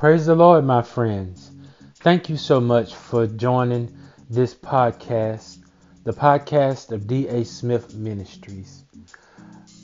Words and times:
Praise 0.00 0.24
the 0.24 0.34
Lord, 0.34 0.64
my 0.64 0.80
friends. 0.80 1.50
Thank 1.96 2.30
you 2.30 2.38
so 2.38 2.58
much 2.58 2.94
for 2.94 3.26
joining 3.26 3.94
this 4.30 4.54
podcast, 4.54 5.58
the 6.04 6.12
podcast 6.14 6.90
of 6.90 7.06
D.A. 7.06 7.44
Smith 7.44 7.94
Ministries. 7.94 8.84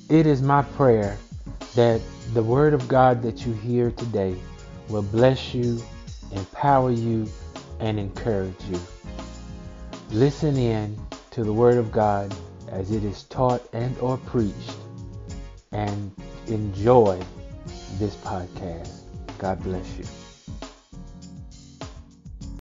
It 0.09 0.27
is 0.27 0.41
my 0.41 0.63
prayer 0.63 1.19
that 1.75 2.01
the 2.33 2.43
Word 2.43 2.73
of 2.73 2.89
God 2.89 3.21
that 3.25 3.45
you 3.45 3.53
hear 3.53 3.91
today 3.91 4.35
will 4.89 5.03
bless 5.03 5.53
you, 5.53 5.83
empower 6.33 6.93
you, 6.93 7.29
and 7.81 7.99
encourage 7.99 8.65
you. 8.71 8.81
Listen 10.13 10.57
in 10.57 10.99
to 11.33 11.45
the 11.45 11.53
Word 11.53 11.77
of 11.77 11.93
God 11.93 12.35
as 12.71 12.91
it 12.91 13.05
is 13.05 13.25
taught 13.25 13.69
and 13.75 13.95
or 13.99 14.17
preached 14.17 14.79
and 15.73 16.11
enjoy 16.47 17.21
this 17.99 18.17
podcast. 18.17 19.06
God 19.39 19.63
bless 19.63 19.87
you. 19.99 20.05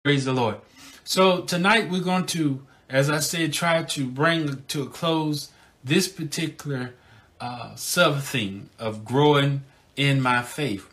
Praise 0.03 0.25
the 0.25 0.33
Lord. 0.33 0.57
So 1.03 1.41
tonight 1.41 1.89
we're 1.89 2.03
going 2.03 2.25
to, 2.27 2.65
as 2.89 3.09
I 3.09 3.19
said, 3.19 3.53
try 3.53 3.83
to 3.83 4.05
bring 4.05 4.63
to 4.67 4.83
a 4.83 4.87
close 4.87 5.51
this 5.83 6.07
particular 6.07 6.93
uh, 7.39 7.75
sub 7.75 8.21
theme 8.21 8.69
of 8.77 9.05
growing 9.05 9.63
in 9.95 10.21
my 10.21 10.41
faith. 10.41 10.89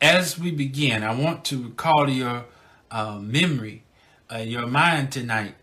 As 0.00 0.38
we 0.38 0.50
begin, 0.50 1.02
I 1.02 1.14
want 1.14 1.44
to 1.46 1.70
call 1.70 2.06
to 2.06 2.12
your 2.12 2.44
uh, 2.90 3.18
memory, 3.18 3.82
uh, 4.32 4.38
your 4.38 4.66
mind 4.66 5.12
tonight, 5.12 5.54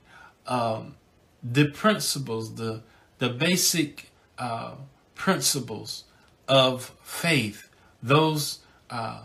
um, 0.45 0.95
the 1.43 1.69
principles, 1.69 2.55
the 2.55 2.83
the 3.19 3.29
basic 3.29 4.11
uh, 4.37 4.75
principles 5.15 6.03
of 6.47 6.93
faith, 7.01 7.69
those 8.03 8.59
uh, 8.89 9.23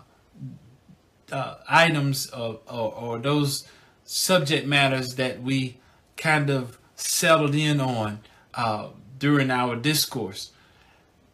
uh, 1.30 1.54
items 1.68 2.26
of, 2.26 2.60
or, 2.68 2.92
or 2.94 3.18
those 3.18 3.66
subject 4.04 4.66
matters 4.66 5.14
that 5.16 5.42
we 5.42 5.78
kind 6.16 6.50
of 6.50 6.78
settled 6.94 7.54
in 7.54 7.80
on 7.80 8.20
uh, 8.54 8.88
during 9.18 9.50
our 9.50 9.76
discourse. 9.76 10.50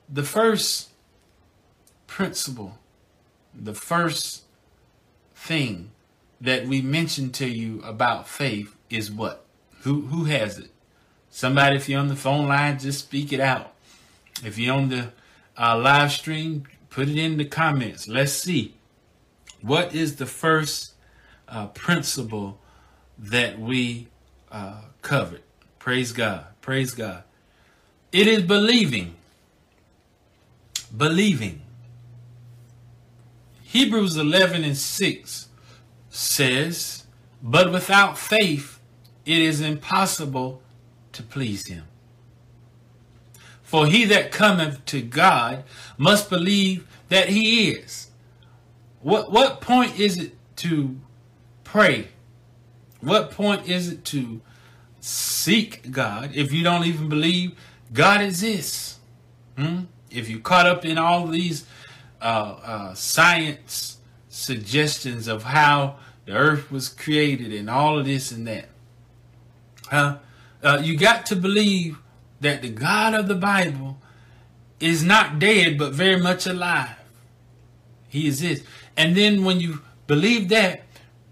The 0.08 0.22
first 0.22 0.90
principle, 2.06 2.78
the 3.54 3.74
first 3.74 4.44
thing 5.34 5.90
that 6.40 6.66
we 6.66 6.80
mentioned 6.80 7.34
to 7.34 7.48
you 7.48 7.80
about 7.82 8.28
faith 8.28 8.74
is 8.88 9.10
what? 9.10 9.44
Who 9.82 10.02
who 10.06 10.24
has 10.24 10.58
it? 10.58 10.70
Somebody, 11.30 11.76
if 11.76 11.88
you're 11.88 12.00
on 12.00 12.08
the 12.08 12.16
phone 12.16 12.48
line, 12.48 12.78
just 12.78 13.00
speak 13.00 13.32
it 13.32 13.40
out. 13.40 13.74
If 14.44 14.58
you're 14.58 14.74
on 14.74 14.88
the 14.88 15.12
uh, 15.56 15.78
live 15.78 16.12
stream, 16.12 16.64
put 16.90 17.08
it 17.08 17.16
in 17.18 17.36
the 17.36 17.44
comments. 17.44 18.08
Let's 18.08 18.32
see. 18.32 18.74
What 19.60 19.94
is 19.94 20.16
the 20.16 20.26
first 20.26 20.92
uh, 21.48 21.68
principle 21.68 22.58
that 23.18 23.58
we 23.58 24.08
uh, 24.50 24.82
covered? 25.02 25.42
Praise 25.78 26.12
God. 26.12 26.46
Praise 26.60 26.94
God. 26.94 27.24
It 28.12 28.26
is 28.26 28.42
believing. 28.42 29.16
Believing. 30.96 31.62
Hebrews 33.62 34.16
11 34.16 34.64
and 34.64 34.76
6 34.76 35.48
says, 36.08 37.04
But 37.42 37.70
without 37.70 38.16
faith, 38.16 38.80
it 39.26 39.38
is 39.38 39.60
impossible 39.60 40.62
to 41.12 41.22
please 41.22 41.66
him. 41.66 41.84
For 43.68 43.86
he 43.86 44.06
that 44.06 44.32
cometh 44.32 44.82
to 44.86 45.02
God 45.02 45.62
must 45.98 46.30
believe 46.30 46.88
that 47.10 47.28
he 47.28 47.68
is. 47.68 48.08
What 49.02 49.30
what 49.30 49.60
point 49.60 50.00
is 50.00 50.16
it 50.16 50.32
to 50.56 50.98
pray? 51.64 52.08
What 53.02 53.30
point 53.30 53.68
is 53.68 53.92
it 53.92 54.06
to 54.06 54.40
seek 55.00 55.90
God 55.90 56.30
if 56.34 56.50
you 56.50 56.64
don't 56.64 56.86
even 56.86 57.10
believe 57.10 57.58
God 57.92 58.22
exists? 58.22 59.00
Hmm? 59.58 59.80
If 60.10 60.30
you're 60.30 60.40
caught 60.40 60.64
up 60.64 60.86
in 60.86 60.96
all 60.96 61.26
these 61.26 61.66
uh, 62.22 62.24
uh, 62.24 62.94
science 62.94 63.98
suggestions 64.30 65.28
of 65.28 65.42
how 65.42 65.98
the 66.24 66.32
earth 66.32 66.72
was 66.72 66.88
created 66.88 67.52
and 67.52 67.68
all 67.68 67.98
of 67.98 68.06
this 68.06 68.32
and 68.32 68.46
that, 68.46 68.70
huh? 69.90 70.16
Uh, 70.62 70.80
you 70.82 70.96
got 70.96 71.26
to 71.26 71.36
believe 71.36 71.98
that 72.40 72.62
the 72.62 72.70
God 72.70 73.14
of 73.14 73.28
the 73.28 73.34
Bible 73.34 73.98
is 74.80 75.02
not 75.02 75.38
dead 75.38 75.78
but 75.78 75.92
very 75.92 76.20
much 76.20 76.46
alive. 76.46 76.96
He 78.08 78.26
exists. 78.26 78.66
And 78.96 79.16
then 79.16 79.44
when 79.44 79.60
you 79.60 79.80
believe 80.06 80.48
that, 80.48 80.82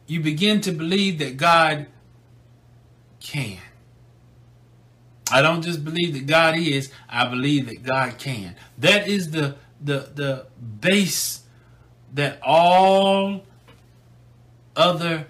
you 0.06 0.20
begin 0.20 0.60
to 0.62 0.72
believe 0.72 1.18
that 1.18 1.36
God 1.36 1.86
can. 3.20 3.58
I 5.30 5.42
don't 5.42 5.62
just 5.62 5.84
believe 5.84 6.12
that 6.14 6.26
God 6.26 6.56
is, 6.56 6.92
I 7.08 7.26
believe 7.26 7.66
that 7.66 7.82
God 7.82 8.18
can. 8.18 8.54
That 8.78 9.08
is 9.08 9.30
the 9.30 9.56
the 9.80 10.10
the 10.14 10.46
base 10.80 11.42
that 12.14 12.38
all 12.42 13.42
other 14.76 15.26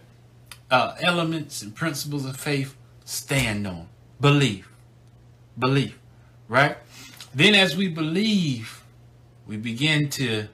uh, 0.71 0.95
elements 1.01 1.63
and 1.63 1.75
principles 1.75 2.27
of 2.27 2.37
faith 2.37 2.77
stand 3.05 3.67
on. 3.67 3.89
Belief. 4.21 4.69
Belief. 5.59 5.99
Right? 6.49 6.77
Then 7.35 7.55
as 7.55 7.77
we 7.77 7.89
believe, 7.89 8.83
we 9.47 9.57
begin 9.57 10.09
to 10.11 10.49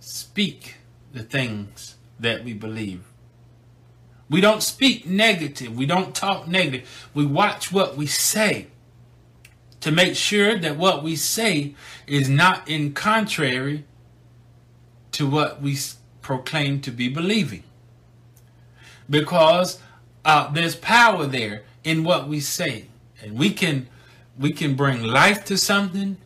speak 0.00 0.76
the 1.12 1.22
things 1.22 1.96
that 2.18 2.44
we 2.44 2.52
believe. 2.52 3.04
We 4.28 4.40
don't 4.40 4.62
speak 4.62 5.06
negative. 5.06 5.76
We 5.76 5.86
don't 5.86 6.14
talk 6.14 6.48
negative. 6.48 6.88
We 7.12 7.26
watch 7.26 7.70
what 7.70 7.96
we 7.96 8.06
say 8.06 8.68
to 9.80 9.90
make 9.90 10.16
sure 10.16 10.56
that 10.58 10.76
what 10.76 11.02
we 11.02 11.16
say 11.16 11.74
is 12.06 12.28
not 12.28 12.68
in 12.68 12.94
contrary 12.94 13.84
to 15.12 15.28
what 15.28 15.60
we 15.60 15.76
proclaim 16.22 16.80
to 16.80 16.90
be 16.90 17.08
believing. 17.08 17.64
Because 19.10 19.80
uh, 20.24 20.50
there's 20.52 20.76
power 20.76 21.26
there 21.26 21.64
in 21.84 22.04
what 22.04 22.28
we 22.28 22.40
say. 22.40 22.86
And 23.20 23.36
we 23.36 23.50
can 23.50 23.88
we 24.38 24.52
can 24.52 24.74
bring 24.74 25.02
life 25.02 25.44
to 25.46 25.58
something 25.58 26.16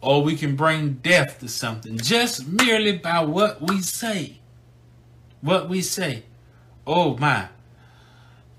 or 0.00 0.22
we 0.22 0.36
can 0.36 0.56
bring 0.56 0.94
death 0.94 1.40
to 1.40 1.48
something 1.48 1.98
just 1.98 2.46
merely 2.48 2.96
by 2.96 3.22
what 3.22 3.60
we 3.60 3.80
say. 3.82 4.38
What 5.40 5.68
we 5.68 5.82
say. 5.82 6.24
Oh 6.86 7.16
my. 7.16 7.48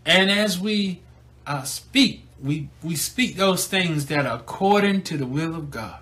And 0.06 0.30
as 0.32 0.60
we 0.60 1.02
uh, 1.46 1.64
speak, 1.64 2.26
we, 2.42 2.70
we 2.84 2.96
speak 2.96 3.36
those 3.36 3.68
things 3.68 4.08
that 4.08 4.26
are 4.26 4.38
according 4.38 5.04
to 5.04 5.18
the 5.18 5.26
will 5.26 5.56
of 5.56 5.72
God. 5.72 6.00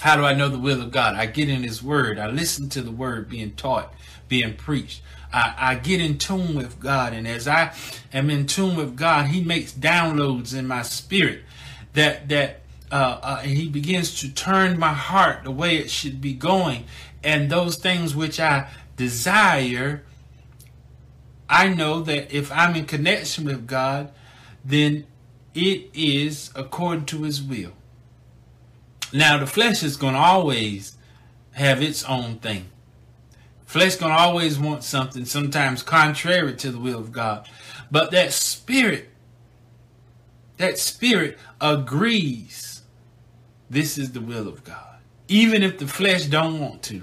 How 0.00 0.16
do 0.16 0.24
I 0.24 0.34
know 0.34 0.48
the 0.48 0.58
will 0.58 0.80
of 0.80 0.90
God? 0.90 1.14
I 1.14 1.26
get 1.26 1.48
in 1.48 1.62
His 1.62 1.82
Word. 1.82 2.18
I 2.18 2.26
listen 2.28 2.70
to 2.70 2.82
the 2.82 2.90
Word 2.90 3.28
being 3.28 3.52
taught, 3.52 3.92
being 4.28 4.54
preached. 4.54 5.02
I, 5.32 5.54
I 5.58 5.74
get 5.74 6.00
in 6.00 6.16
tune 6.16 6.54
with 6.54 6.80
God. 6.80 7.12
And 7.12 7.28
as 7.28 7.46
I 7.46 7.72
am 8.12 8.30
in 8.30 8.46
tune 8.46 8.76
with 8.76 8.96
God, 8.96 9.26
He 9.26 9.42
makes 9.42 9.72
downloads 9.72 10.56
in 10.56 10.66
my 10.66 10.82
spirit 10.82 11.42
that, 11.94 12.28
that 12.28 12.60
uh, 12.92 13.20
uh, 13.22 13.40
and 13.42 13.52
he 13.52 13.68
begins 13.68 14.20
to 14.20 14.28
turn 14.28 14.78
my 14.78 14.92
heart 14.92 15.44
the 15.44 15.50
way 15.50 15.76
it 15.76 15.90
should 15.90 16.20
be 16.20 16.32
going. 16.32 16.84
And 17.22 17.50
those 17.50 17.76
things 17.76 18.16
which 18.16 18.40
I 18.40 18.68
desire, 18.96 20.02
I 21.48 21.68
know 21.68 22.00
that 22.00 22.32
if 22.32 22.50
I'm 22.50 22.74
in 22.74 22.86
connection 22.86 23.44
with 23.44 23.66
God, 23.66 24.12
then 24.64 25.06
it 25.54 25.90
is 25.94 26.50
according 26.54 27.06
to 27.06 27.22
his 27.22 27.42
will. 27.42 27.72
Now, 29.12 29.38
the 29.38 29.46
flesh 29.46 29.82
is 29.82 29.96
going 29.96 30.14
to 30.14 30.20
always 30.20 30.96
have 31.52 31.82
its 31.82 32.04
own 32.04 32.36
thing. 32.36 32.70
Flesh 33.66 33.96
going 33.96 34.12
to 34.12 34.18
always 34.18 34.58
want 34.58 34.82
something, 34.82 35.24
sometimes 35.24 35.82
contrary 35.82 36.54
to 36.56 36.70
the 36.70 36.78
will 36.78 36.98
of 36.98 37.12
God. 37.12 37.48
But 37.90 38.10
that 38.12 38.32
spirit, 38.32 39.09
that 40.60 40.78
spirit 40.78 41.38
agrees 41.60 42.70
this 43.70 43.96
is 43.96 44.10
the 44.10 44.20
will 44.20 44.48
of 44.48 44.64
God. 44.64 44.98
Even 45.28 45.62
if 45.62 45.78
the 45.78 45.86
flesh 45.86 46.26
don't 46.26 46.60
want 46.60 46.82
to. 46.84 47.02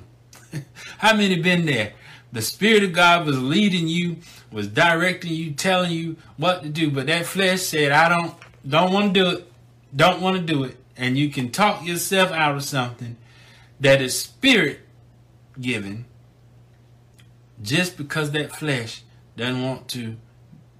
How 0.97 1.15
many 1.15 1.41
been 1.41 1.65
there? 1.65 1.93
The 2.33 2.41
Spirit 2.41 2.83
of 2.83 2.91
God 2.91 3.25
was 3.25 3.41
leading 3.41 3.87
you, 3.87 4.17
was 4.51 4.67
directing 4.67 5.31
you, 5.31 5.51
telling 5.53 5.91
you 5.91 6.17
what 6.35 6.61
to 6.61 6.69
do, 6.69 6.91
but 6.91 7.07
that 7.07 7.25
flesh 7.25 7.61
said, 7.61 7.93
I 7.93 8.09
don't 8.09 8.35
don't 8.67 8.91
want 8.91 9.13
to 9.13 9.19
do 9.23 9.29
it, 9.29 9.51
don't 9.95 10.21
want 10.21 10.35
to 10.35 10.53
do 10.53 10.65
it. 10.65 10.77
And 10.97 11.17
you 11.17 11.29
can 11.29 11.51
talk 11.51 11.85
yourself 11.85 12.31
out 12.31 12.55
of 12.55 12.63
something 12.63 13.15
that 13.79 14.01
is 14.01 14.19
spirit 14.19 14.81
given 15.61 16.05
just 17.61 17.95
because 17.95 18.31
that 18.31 18.53
flesh 18.53 19.03
doesn't 19.37 19.63
want 19.63 19.87
to 19.89 20.17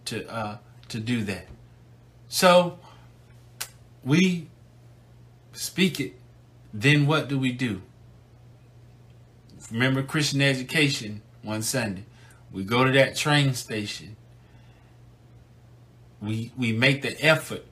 to 0.06 0.30
uh 0.30 0.58
to 0.90 1.00
do 1.00 1.24
that. 1.24 1.48
So 2.38 2.78
we 4.04 4.48
speak 5.54 6.00
it, 6.00 6.14
then 6.72 7.08
what 7.08 7.28
do 7.28 7.40
we 7.40 7.52
do? 7.52 7.82
remember 9.72 10.04
Christian 10.04 10.40
education 10.44 11.24
one 11.42 11.64
Sunday. 11.64 12.06
We 12.52 12.64
go 12.64 12.84
to 12.84 12.92
that 12.92 13.16
train 13.16 13.56
station. 13.56 14.18
We 16.22 16.52
we 16.56 16.74
make 16.74 17.02
the 17.02 17.20
effort 17.26 17.66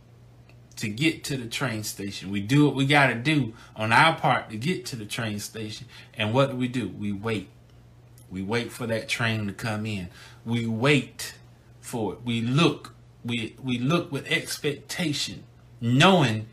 to 0.77 0.89
get 0.89 1.23
to 1.25 1.37
the 1.37 1.45
train 1.45 1.83
station. 1.83 2.31
We 2.31 2.41
do 2.41 2.65
what 2.65 2.73
we 2.73 2.87
got 2.87 3.09
to 3.09 3.13
do 3.13 3.53
on 3.75 3.93
our 3.93 4.15
part 4.15 4.49
to 4.49 4.57
get 4.57 4.83
to 4.87 4.95
the 4.95 5.05
train 5.05 5.37
station. 5.37 5.85
And 6.15 6.33
what 6.33 6.49
do 6.49 6.55
we 6.55 6.69
do? 6.69 6.89
We 6.89 7.11
wait. 7.11 7.49
We 8.31 8.41
wait 8.41 8.71
for 8.71 8.87
that 8.87 9.09
train 9.09 9.45
to 9.45 9.53
come 9.53 9.85
in. 9.85 10.09
We 10.43 10.65
wait 10.65 11.35
for 11.81 12.13
it. 12.13 12.21
We 12.25 12.41
look. 12.41 12.94
We 13.25 13.55
we 13.61 13.79
look 13.79 14.11
with 14.11 14.27
expectation, 14.27 15.43
knowing 15.81 16.47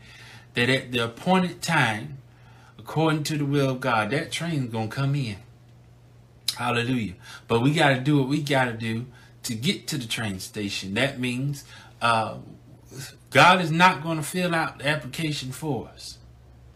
that 0.55 0.69
at 0.69 0.91
the 0.91 1.05
appointed 1.05 1.61
time, 1.61 2.17
according 2.79 3.23
to 3.23 3.37
the 3.37 3.45
will 3.45 3.69
of 3.69 3.79
God, 3.79 4.09
that 4.09 4.31
train's 4.31 4.71
gonna 4.71 4.87
come 4.87 5.15
in. 5.15 5.37
Hallelujah. 6.55 7.13
But 7.47 7.61
we 7.61 7.73
got 7.73 7.89
to 7.89 7.99
do 7.99 8.19
what 8.19 8.27
we 8.27 8.41
got 8.41 8.65
to 8.65 8.73
do 8.73 9.05
to 9.43 9.55
get 9.55 9.87
to 9.87 9.97
the 9.97 10.07
train 10.07 10.39
station. 10.39 10.93
That 10.93 11.19
means 11.19 11.63
uh, 12.01 12.37
God 13.29 13.61
is 13.61 13.71
not 13.71 14.03
going 14.03 14.17
to 14.17 14.23
fill 14.23 14.53
out 14.53 14.79
the 14.79 14.87
application 14.87 15.51
for 15.51 15.87
us. 15.87 16.17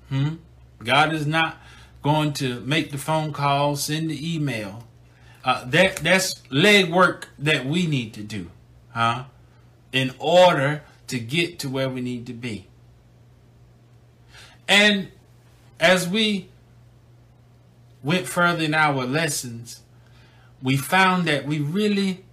Hmm? 0.09 0.35
God 0.83 1.13
is 1.13 1.27
not 1.27 1.57
going 2.01 2.33
to 2.33 2.59
make 2.61 2.91
the 2.91 2.97
phone 2.97 3.33
call, 3.33 3.75
send 3.75 4.09
the 4.09 4.35
email. 4.35 4.87
Uh, 5.43 5.63
that 5.65 5.97
that's 5.97 6.41
leg 6.49 6.91
work 6.91 7.29
that 7.39 7.65
we 7.65 7.87
need 7.87 8.13
to 8.13 8.23
do, 8.23 8.49
huh? 8.89 9.25
In 9.91 10.13
order 10.19 10.83
to 11.07 11.19
get 11.19 11.59
to 11.59 11.69
where 11.69 11.89
we 11.89 12.01
need 12.01 12.25
to 12.27 12.33
be. 12.33 12.67
And 14.67 15.09
as 15.79 16.07
we 16.07 16.49
went 18.03 18.27
further 18.27 18.63
in 18.63 18.73
our 18.73 19.05
lessons, 19.05 19.81
we 20.61 20.75
found 20.75 21.25
that 21.27 21.45
we 21.45 21.59
really 21.59 22.25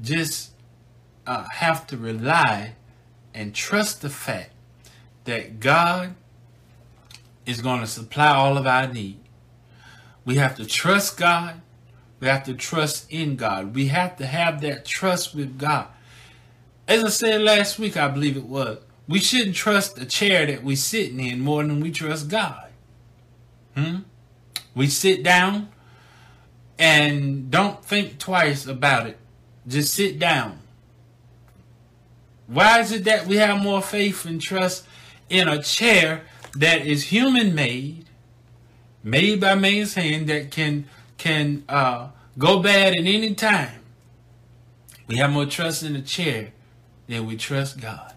just 0.00 0.52
uh, 1.26 1.44
have 1.56 1.86
to 1.88 1.96
rely 1.96 2.74
and 3.34 3.54
trust 3.54 4.02
the 4.02 4.08
fact 4.08 4.50
that 5.24 5.60
God 5.60 6.14
is 7.44 7.60
going 7.60 7.80
to 7.80 7.86
supply 7.86 8.28
all 8.28 8.56
of 8.56 8.66
our 8.66 8.86
need. 8.86 9.20
We 10.24 10.36
have 10.36 10.56
to 10.56 10.66
trust 10.66 11.16
God. 11.16 11.60
We 12.20 12.28
have 12.28 12.44
to 12.44 12.54
trust 12.54 13.10
in 13.10 13.36
God. 13.36 13.74
We 13.74 13.88
have 13.88 14.16
to 14.16 14.26
have 14.26 14.60
that 14.62 14.84
trust 14.84 15.34
with 15.34 15.58
God. 15.58 15.88
As 16.88 17.04
I 17.04 17.08
said 17.10 17.42
last 17.42 17.78
week, 17.78 17.98
I 17.98 18.08
believe 18.08 18.38
it 18.38 18.46
was, 18.46 18.78
we 19.06 19.18
shouldn't 19.18 19.54
trust 19.54 19.96
the 19.96 20.06
chair 20.06 20.46
that 20.46 20.64
we're 20.64 20.74
sitting 20.74 21.20
in 21.20 21.40
more 21.40 21.62
than 21.62 21.80
we 21.80 21.90
trust 21.90 22.28
God. 22.28 22.70
Hmm? 23.76 23.96
We 24.74 24.86
sit 24.86 25.22
down 25.22 25.68
and 26.78 27.50
don't 27.50 27.84
think 27.84 28.18
twice 28.18 28.66
about 28.66 29.06
it. 29.06 29.18
Just 29.66 29.92
sit 29.92 30.18
down. 30.18 30.60
Why 32.46 32.80
is 32.80 32.90
it 32.90 33.04
that 33.04 33.26
we 33.26 33.36
have 33.36 33.62
more 33.62 33.82
faith 33.82 34.24
and 34.24 34.40
trust 34.40 34.86
in 35.28 35.46
a 35.46 35.62
chair 35.62 36.22
that 36.56 36.86
is 36.86 37.04
human 37.04 37.54
made, 37.54 38.06
made 39.02 39.42
by 39.42 39.54
man's 39.54 39.92
hand 39.92 40.28
that 40.30 40.50
can 40.50 40.86
can 41.18 41.64
uh, 41.68 42.08
go 42.38 42.60
bad 42.60 42.94
at 42.94 43.04
any 43.04 43.34
time? 43.34 43.82
We 45.06 45.16
have 45.16 45.30
more 45.30 45.44
trust 45.44 45.82
in 45.82 45.94
a 45.94 46.02
chair 46.02 46.52
than 47.08 47.26
we 47.26 47.36
trust 47.36 47.80
God. 47.80 48.14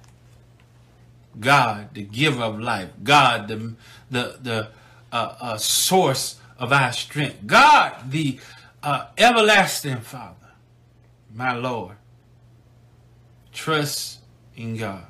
God, 1.40 1.94
the 1.94 2.04
giver 2.04 2.44
of 2.44 2.60
life. 2.60 2.90
God, 3.04 3.48
the 3.48 3.74
the 4.10 4.38
the 4.42 4.68
uh, 5.12 5.36
uh, 5.40 5.58
source 5.58 6.40
of 6.60 6.72
our 6.74 6.92
strength. 6.92 7.48
God, 7.48 8.12
the 8.12 8.40
uh, 8.84 9.08
everlasting 9.18 10.02
Father, 10.02 10.36
my 11.34 11.54
Lord. 11.54 11.96
Trust 13.54 14.20
in 14.56 14.78
God. 14.78 15.06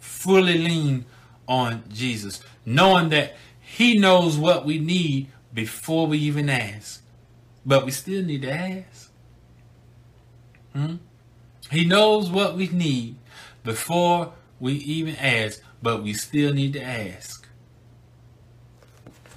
Fully 0.00 0.58
lean 0.58 1.04
on 1.46 1.84
Jesus, 1.88 2.42
knowing 2.64 3.10
that 3.10 3.36
He 3.60 3.98
knows 3.98 4.36
what 4.36 4.64
we 4.64 4.78
need 4.78 5.28
before 5.52 6.06
we 6.06 6.18
even 6.18 6.48
ask. 6.48 7.02
But 7.64 7.84
we 7.84 7.90
still 7.90 8.24
need 8.24 8.42
to 8.42 8.50
ask. 8.50 9.10
Hmm? 10.72 10.96
He 11.70 11.84
knows 11.84 12.30
what 12.30 12.56
we 12.56 12.68
need 12.68 13.16
before 13.62 14.32
we 14.58 14.74
even 14.74 15.16
ask, 15.16 15.60
but 15.82 16.02
we 16.02 16.14
still 16.14 16.52
need 16.52 16.72
to 16.72 16.82
ask. 16.82 17.46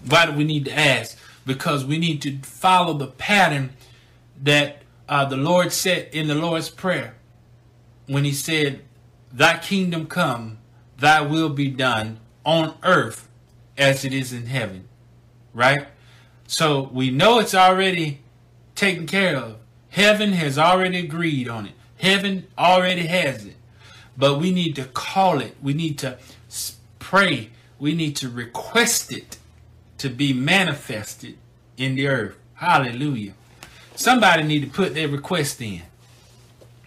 Why 0.07 0.25
do 0.25 0.31
we 0.33 0.43
need 0.43 0.65
to 0.65 0.77
ask? 0.77 1.17
Because 1.45 1.85
we 1.85 1.97
need 1.97 2.21
to 2.23 2.37
follow 2.39 2.93
the 2.93 3.07
pattern 3.07 3.71
that 4.41 4.81
uh, 5.07 5.25
the 5.25 5.37
Lord 5.37 5.71
set 5.71 6.13
in 6.13 6.27
the 6.27 6.35
Lord's 6.35 6.69
Prayer 6.69 7.15
when 8.07 8.23
He 8.23 8.31
said, 8.31 8.81
Thy 9.31 9.57
kingdom 9.57 10.07
come, 10.07 10.57
thy 10.97 11.21
will 11.21 11.49
be 11.49 11.69
done 11.69 12.19
on 12.45 12.75
earth 12.83 13.27
as 13.77 14.03
it 14.05 14.13
is 14.13 14.33
in 14.33 14.47
heaven. 14.47 14.87
Right? 15.53 15.87
So 16.47 16.89
we 16.91 17.11
know 17.11 17.39
it's 17.39 17.55
already 17.55 18.21
taken 18.75 19.05
care 19.05 19.35
of. 19.35 19.57
Heaven 19.89 20.33
has 20.33 20.57
already 20.57 20.99
agreed 20.99 21.47
on 21.47 21.65
it. 21.65 21.73
Heaven 22.01 22.47
already 22.57 23.05
has 23.05 23.45
it. 23.45 23.55
But 24.17 24.39
we 24.39 24.51
need 24.51 24.75
to 24.77 24.85
call 24.85 25.39
it. 25.39 25.55
We 25.61 25.75
need 25.75 25.99
to 25.99 26.17
pray. 26.97 27.51
We 27.77 27.93
need 27.93 28.15
to 28.17 28.29
request 28.29 29.13
it 29.13 29.37
to 29.99 30.09
be 30.09 30.33
manifested 30.33 31.37
in 31.77 31.93
the 31.93 32.07
earth. 32.07 32.37
Hallelujah. 32.55 33.33
Somebody 33.95 34.41
need 34.41 34.63
to 34.63 34.69
put 34.69 34.95
their 34.95 35.07
request 35.09 35.61
in. 35.61 35.83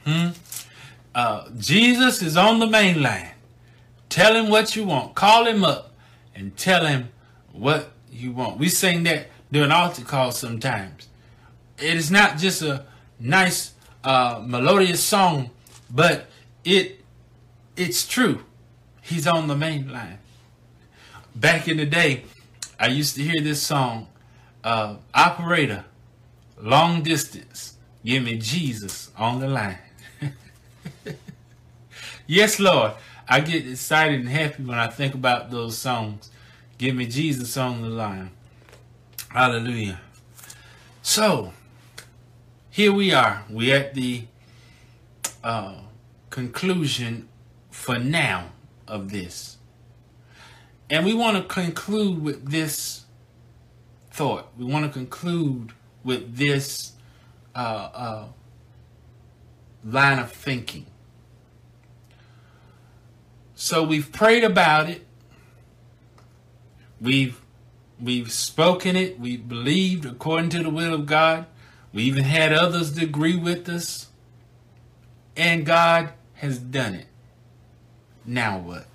Hmm? 0.05 0.31
Uh, 1.14 1.49
Jesus 1.58 2.20
is 2.20 2.37
on 2.37 2.58
the 2.58 2.67
main 2.67 3.00
line. 3.00 3.31
Tell 4.08 4.34
him 4.34 4.50
what 4.50 4.75
you 4.75 4.84
want. 4.84 5.14
Call 5.14 5.46
him 5.46 5.62
up 5.62 5.93
and 6.34 6.56
tell 6.56 6.87
him 6.87 7.10
what 7.52 7.93
you 8.10 8.32
want. 8.32 8.58
We 8.58 8.69
sing 8.69 9.05
that 9.05 9.28
during 9.52 9.70
altar 9.70 10.02
calls 10.02 10.37
sometimes. 10.37 11.06
It 11.78 11.94
is 11.94 12.10
not 12.10 12.37
just 12.37 12.62
a 12.62 12.84
nice 13.20 13.74
uh, 14.05 14.43
melodious 14.45 15.03
song, 15.03 15.51
but 15.91 16.27
it 16.65 17.01
it's 17.77 18.06
true. 18.06 18.44
He's 19.03 19.27
on 19.27 19.49
the 19.49 19.56
main 19.56 19.93
line. 19.93 20.19
Back 21.34 21.67
in 21.67 21.79
the 21.79 21.87
day, 21.87 22.25
I 22.79 22.87
used 22.87 23.17
to 23.17 23.23
hear 23.23 23.43
this 23.43 23.63
song, 23.63 24.06
uh, 24.63 24.96
Operator, 25.13 25.84
Long 26.61 27.03
Distance, 27.03 27.77
Give 28.05 28.23
Me 28.23 28.39
Jesus 28.39 29.11
on 29.19 29.41
the 29.41 29.49
Line. 29.49 29.79
yes, 32.27 32.61
Lord. 32.61 32.93
I 33.29 33.41
get 33.41 33.67
excited 33.67 34.20
and 34.20 34.29
happy 34.29 34.63
when 34.63 34.79
I 34.79 34.89
think 34.89 35.15
about 35.15 35.51
those 35.51 35.79
songs. 35.79 36.31
Give 36.77 36.94
me 36.94 37.06
Jesus 37.06 37.56
on 37.56 37.82
the 37.82 37.89
line. 37.89 38.31
Hallelujah. 39.31 40.01
So, 41.03 41.53
here 42.74 42.93
we 42.93 43.12
are. 43.12 43.44
We 43.48 43.72
at 43.72 43.94
the 43.94 44.24
uh, 45.44 45.76
conclusion 46.28 47.28
for 47.70 48.00
now 48.00 48.50
of 48.88 49.12
this. 49.12 49.58
And 50.90 51.06
we 51.06 51.14
want 51.14 51.36
to 51.36 51.44
conclude 51.44 52.20
with 52.20 52.50
this 52.50 53.04
thought. 54.10 54.48
We 54.58 54.64
want 54.64 54.86
to 54.86 54.90
conclude 54.90 55.72
with 56.02 56.36
this 56.36 56.94
uh, 57.54 57.90
uh, 57.94 58.24
line 59.84 60.19
of 60.19 60.32
thinking. 60.32 60.86
So 63.54 63.84
we've 63.84 64.10
prayed 64.10 64.43
about 64.43 64.90
it. 64.90 65.06
We've 67.00 67.40
we've 68.00 68.32
spoken 68.32 68.96
it. 68.96 69.20
We 69.20 69.36
believed 69.36 70.04
according 70.04 70.50
to 70.50 70.64
the 70.64 70.70
will 70.70 70.93
of 70.93 71.06
God. 71.06 71.46
We 71.94 72.03
even 72.03 72.24
had 72.24 72.53
others 72.53 72.93
to 72.94 73.05
agree 73.05 73.36
with 73.36 73.69
us. 73.69 74.08
And 75.36 75.65
God 75.65 76.13
has 76.34 76.58
done 76.58 76.94
it. 76.94 77.06
Now 78.27 78.58
what? 78.58 78.86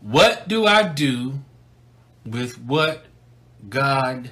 What 0.00 0.48
do 0.48 0.64
I 0.64 0.84
do 0.84 1.40
with 2.24 2.58
what 2.60 3.04
God 3.68 4.30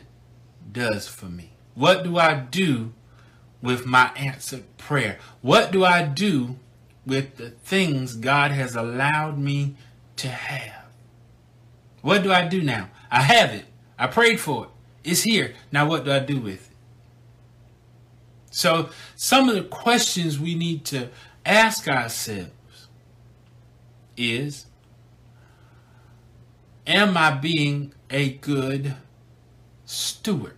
does 0.71 1.09
for 1.09 1.27
me? 1.27 1.51
What 1.75 2.05
do 2.05 2.19
I 2.19 2.35
do 2.35 2.93
with 3.61 3.85
my 3.85 4.11
answered 4.17 4.65
prayer? 4.79 5.19
What 5.43 5.73
do 5.73 5.85
I 5.85 6.05
do 6.05 6.57
with 7.05 7.37
the 7.37 7.51
things 7.51 8.15
God 8.15 8.53
has 8.53 8.77
allowed 8.77 9.39
me 9.39 9.75
to 10.17 10.29
have? 10.29 10.85
What 12.03 12.23
do 12.23 12.33
I 12.33 12.47
do 12.47 12.63
now? 12.63 12.91
I 13.11 13.23
have 13.23 13.51
it. 13.53 13.65
I 13.99 14.07
prayed 14.07 14.41
for 14.41 14.65
it. 14.65 14.71
It's 15.03 15.23
here. 15.23 15.55
Now, 15.73 15.89
what 15.89 16.05
do 16.05 16.13
I 16.13 16.19
do 16.19 16.41
with 16.41 16.71
it? 16.71 16.77
So, 18.51 18.91
some 19.17 19.49
of 19.49 19.55
the 19.55 19.63
questions 19.63 20.39
we 20.39 20.55
need 20.55 20.85
to 20.87 21.09
ask 21.47 21.89
ourselves 21.89 22.51
is 24.17 24.67
Am 26.87 27.17
I 27.17 27.31
being 27.31 27.95
a 28.11 28.31
good 28.31 28.97
steward 29.85 30.57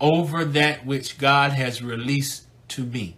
over 0.00 0.44
that 0.44 0.84
which 0.84 1.18
God 1.18 1.52
has 1.52 1.82
released 1.82 2.46
to 2.68 2.84
me. 2.84 3.16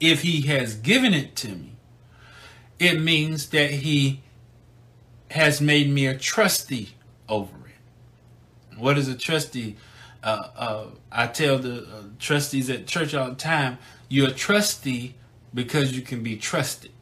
If 0.00 0.22
he 0.22 0.42
has 0.42 0.74
given 0.76 1.14
it 1.14 1.36
to 1.36 1.48
me, 1.48 1.76
it 2.78 3.00
means 3.00 3.50
that 3.50 3.70
he 3.70 4.22
has 5.30 5.60
made 5.60 5.88
me 5.90 6.06
a 6.06 6.16
trustee 6.16 6.94
over. 7.28 7.63
What 8.76 8.98
is 8.98 9.08
a 9.08 9.16
trustee? 9.16 9.76
Uh, 10.22 10.48
uh, 10.56 10.86
I 11.12 11.26
tell 11.26 11.58
the 11.58 11.82
uh, 11.82 12.02
trustees 12.18 12.70
at 12.70 12.86
church 12.86 13.14
all 13.14 13.28
the 13.28 13.34
time, 13.34 13.78
you're 14.08 14.28
a 14.28 14.32
trustee 14.32 15.14
because 15.52 15.94
you 15.96 16.02
can 16.02 16.22
be 16.22 16.36
trusted. 16.36 16.92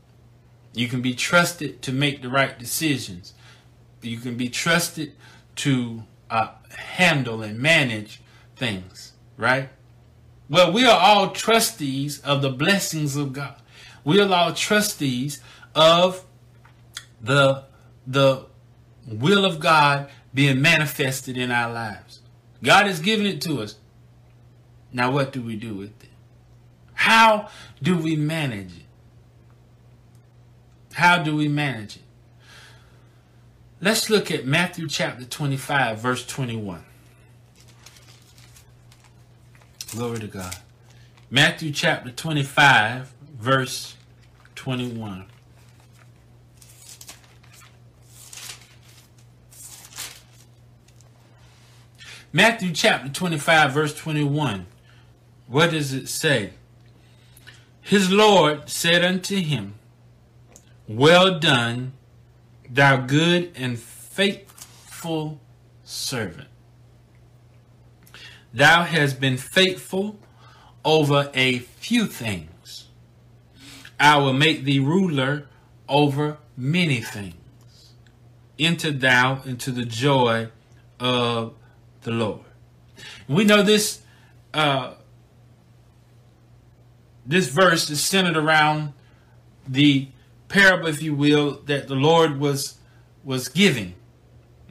You 0.74 0.88
can 0.88 1.02
be 1.02 1.14
trusted 1.14 1.82
to 1.82 1.92
make 1.92 2.22
the 2.22 2.28
right 2.28 2.58
decisions. 2.58 3.34
You 4.00 4.18
can 4.18 4.36
be 4.36 4.48
trusted 4.48 5.12
to 5.56 6.02
uh, 6.30 6.48
handle 6.70 7.42
and 7.42 7.58
manage 7.58 8.20
things, 8.56 9.12
right? 9.36 9.68
Well, 10.48 10.72
we 10.72 10.84
are 10.84 10.98
all 10.98 11.30
trustees 11.30 12.20
of 12.20 12.42
the 12.42 12.50
blessings 12.50 13.16
of 13.16 13.32
God. 13.32 13.56
We 14.04 14.20
are 14.20 14.32
all 14.32 14.52
trustees 14.52 15.40
of 15.74 16.24
the 17.20 17.64
the 18.06 18.46
will 19.06 19.44
of 19.44 19.60
God 19.60 20.10
being 20.34 20.60
manifested 20.62 21.36
in 21.36 21.50
our 21.50 21.72
lives. 21.72 22.20
God 22.62 22.86
has 22.86 23.00
given 23.00 23.26
it 23.26 23.40
to 23.42 23.60
us. 23.60 23.76
Now, 24.92 25.10
what 25.10 25.32
do 25.32 25.42
we 25.42 25.56
do 25.56 25.74
with 25.74 26.02
it? 26.02 26.10
How 26.94 27.48
do 27.82 27.96
we 27.96 28.16
manage 28.16 28.76
it? 28.76 28.84
How 30.92 31.22
do 31.22 31.34
we 31.34 31.48
manage 31.48 31.96
it? 31.96 32.02
Let's 33.80 34.08
look 34.08 34.30
at 34.30 34.46
Matthew 34.46 34.86
chapter 34.86 35.24
25, 35.24 35.98
verse 35.98 36.24
21. 36.24 36.84
Glory 39.90 40.20
to 40.20 40.28
God. 40.28 40.56
Matthew 41.30 41.72
chapter 41.72 42.10
25, 42.10 43.12
verse 43.38 43.96
21. 44.54 45.24
Matthew 52.34 52.72
chapter 52.72 53.10
25, 53.10 53.72
verse 53.72 53.94
21. 53.94 54.64
What 55.48 55.70
does 55.70 55.92
it 55.92 56.08
say? 56.08 56.54
His 57.82 58.10
Lord 58.10 58.70
said 58.70 59.04
unto 59.04 59.36
him, 59.36 59.74
Well 60.88 61.38
done, 61.38 61.92
thou 62.70 62.96
good 62.96 63.52
and 63.54 63.78
faithful 63.78 65.40
servant. 65.84 66.48
Thou 68.54 68.84
hast 68.84 69.20
been 69.20 69.36
faithful 69.36 70.18
over 70.86 71.30
a 71.34 71.58
few 71.58 72.06
things. 72.06 72.88
I 74.00 74.16
will 74.16 74.32
make 74.32 74.64
thee 74.64 74.78
ruler 74.78 75.48
over 75.86 76.38
many 76.56 77.02
things. 77.02 77.34
Enter 78.58 78.90
thou 78.90 79.42
into 79.44 79.70
the 79.70 79.84
joy 79.84 80.48
of 80.98 81.54
the 82.02 82.10
Lord. 82.10 82.40
We 83.28 83.44
know 83.44 83.62
this 83.62 84.02
uh, 84.52 84.94
this 87.24 87.48
verse 87.48 87.88
is 87.90 88.02
centered 88.02 88.36
around 88.36 88.92
the 89.66 90.08
parable, 90.48 90.88
if 90.88 91.02
you 91.02 91.14
will, 91.14 91.62
that 91.66 91.88
the 91.88 91.94
Lord 91.94 92.38
was 92.38 92.78
was 93.24 93.48
giving. 93.48 93.94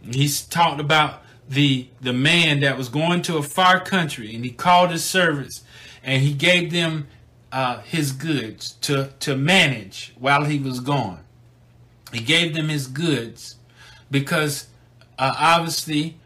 He's 0.04 0.42
talked 0.42 0.80
about 0.80 1.24
the 1.48 1.90
the 2.02 2.14
man 2.14 2.60
that 2.62 2.78
was 2.78 2.90
going 2.90 3.22
to 3.24 3.38
a 3.38 3.44
far 3.44 3.80
country, 3.80 4.36
and 4.36 4.44
he 4.44 4.52
called 4.52 4.92
his 4.92 5.04
servants, 5.04 5.64
and 6.04 6.22
he 6.22 6.34
gave 6.34 6.72
them 6.72 7.08
uh, 7.52 7.80
his 7.82 8.12
goods 8.12 8.74
to 8.82 9.12
to 9.20 9.36
manage 9.36 10.14
while 10.20 10.46
he 10.46 10.60
was 10.60 10.80
gone. 10.80 11.20
He 12.14 12.22
gave 12.22 12.54
them 12.54 12.70
his 12.70 12.88
goods 12.88 13.56
because 14.10 14.68
uh, 15.18 15.34
obviously 15.38 16.20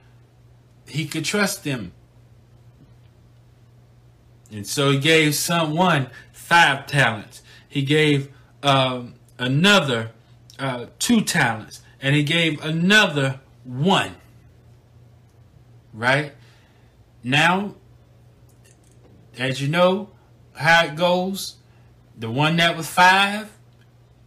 he 0.87 1.05
could 1.05 1.25
trust 1.25 1.63
them. 1.63 1.91
And 4.51 4.65
so 4.65 4.91
he 4.91 4.99
gave 4.99 5.35
someone 5.35 6.07
five 6.31 6.87
talents. 6.87 7.41
He 7.67 7.81
gave 7.81 8.31
um, 8.63 9.15
another 9.37 10.11
uh, 10.59 10.87
two 10.99 11.21
talents. 11.21 11.81
And 12.01 12.15
he 12.15 12.23
gave 12.23 12.63
another 12.63 13.41
one. 13.63 14.15
Right? 15.93 16.33
Now, 17.23 17.75
as 19.37 19.61
you 19.61 19.67
know 19.67 20.11
how 20.53 20.85
it 20.85 20.95
goes, 20.95 21.55
the 22.17 22.29
one 22.29 22.57
that 22.57 22.77
was 22.77 22.87
five, 22.87 23.51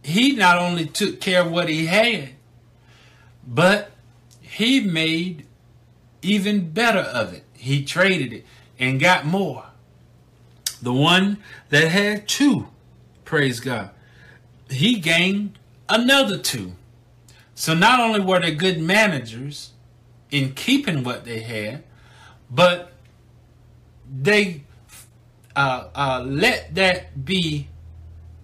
he 0.03 0.33
not 0.33 0.57
only 0.57 0.85
took 0.85 1.19
care 1.21 1.41
of 1.41 1.51
what 1.51 1.69
he 1.69 1.85
had, 1.85 2.29
but 3.47 3.91
he 4.41 4.79
made 4.79 5.47
even 6.21 6.71
better 6.71 6.99
of 6.99 7.33
it. 7.33 7.43
He 7.53 7.83
traded 7.83 8.33
it 8.33 8.45
and 8.77 8.99
got 8.99 9.25
more. 9.25 9.65
The 10.81 10.93
one 10.93 11.37
that 11.69 11.89
had 11.89 12.27
two, 12.27 12.67
praise 13.25 13.59
God, 13.59 13.89
he 14.69 14.99
gained 14.99 15.59
another 15.89 16.37
two. 16.37 16.73
So 17.55 17.73
not 17.73 17.99
only 17.99 18.21
were 18.21 18.39
they 18.39 18.55
good 18.55 18.79
managers 18.79 19.71
in 20.31 20.53
keeping 20.53 21.03
what 21.03 21.25
they 21.25 21.41
had, 21.41 21.83
but 22.49 22.93
they 24.09 24.63
uh, 25.55 25.89
uh, 25.93 26.23
let 26.25 26.75
that 26.75 27.25
be 27.25 27.67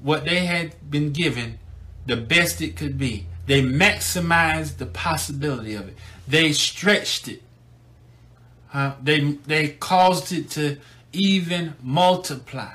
what 0.01 0.25
they 0.25 0.45
had 0.45 0.75
been 0.89 1.11
given 1.11 1.57
the 2.05 2.17
best 2.17 2.61
it 2.61 2.75
could 2.75 2.97
be. 2.97 3.25
They 3.45 3.61
maximized 3.61 4.77
the 4.77 4.85
possibility 4.85 5.73
of 5.75 5.87
it. 5.87 5.95
They 6.27 6.51
stretched 6.51 7.27
it 7.27 7.41
uh, 8.75 8.93
they 9.01 9.21
they 9.21 9.69
caused 9.69 10.33
it 10.33 10.49
to 10.49 10.77
even 11.13 11.75
multiply. 11.81 12.73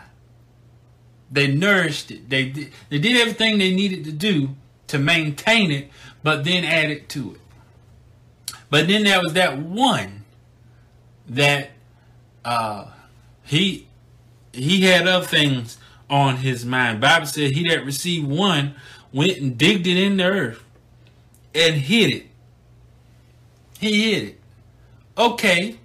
They 1.30 1.46
nourished 1.46 2.10
it. 2.10 2.30
They 2.30 2.46
did, 2.48 2.72
they 2.88 2.98
did 2.98 3.20
everything 3.20 3.58
they 3.58 3.74
needed 3.74 4.04
to 4.04 4.12
do 4.12 4.56
to 4.86 4.98
maintain 4.98 5.70
it, 5.70 5.90
but 6.22 6.44
then 6.44 6.64
added 6.64 7.10
to 7.10 7.34
it. 7.34 7.40
But 8.70 8.88
then 8.88 9.04
there 9.04 9.20
was 9.22 9.34
that 9.34 9.58
one 9.58 10.24
that 11.28 11.72
uh, 12.46 12.86
he 13.44 13.86
he 14.54 14.80
had 14.84 15.06
other 15.06 15.26
things 15.26 15.76
on 16.08 16.38
his 16.38 16.64
mind. 16.64 17.02
Bible 17.02 17.26
said 17.26 17.50
he 17.50 17.68
that 17.68 17.84
received 17.84 18.26
one 18.26 18.74
went 19.12 19.36
and 19.36 19.58
digged 19.58 19.86
it 19.86 19.98
in 19.98 20.16
the 20.16 20.24
earth 20.24 20.64
and 21.54 21.74
hid 21.74 22.10
it. 22.10 22.26
He 23.78 24.12
hid 24.14 24.28
it. 24.28 24.40
Okay, 25.18 25.76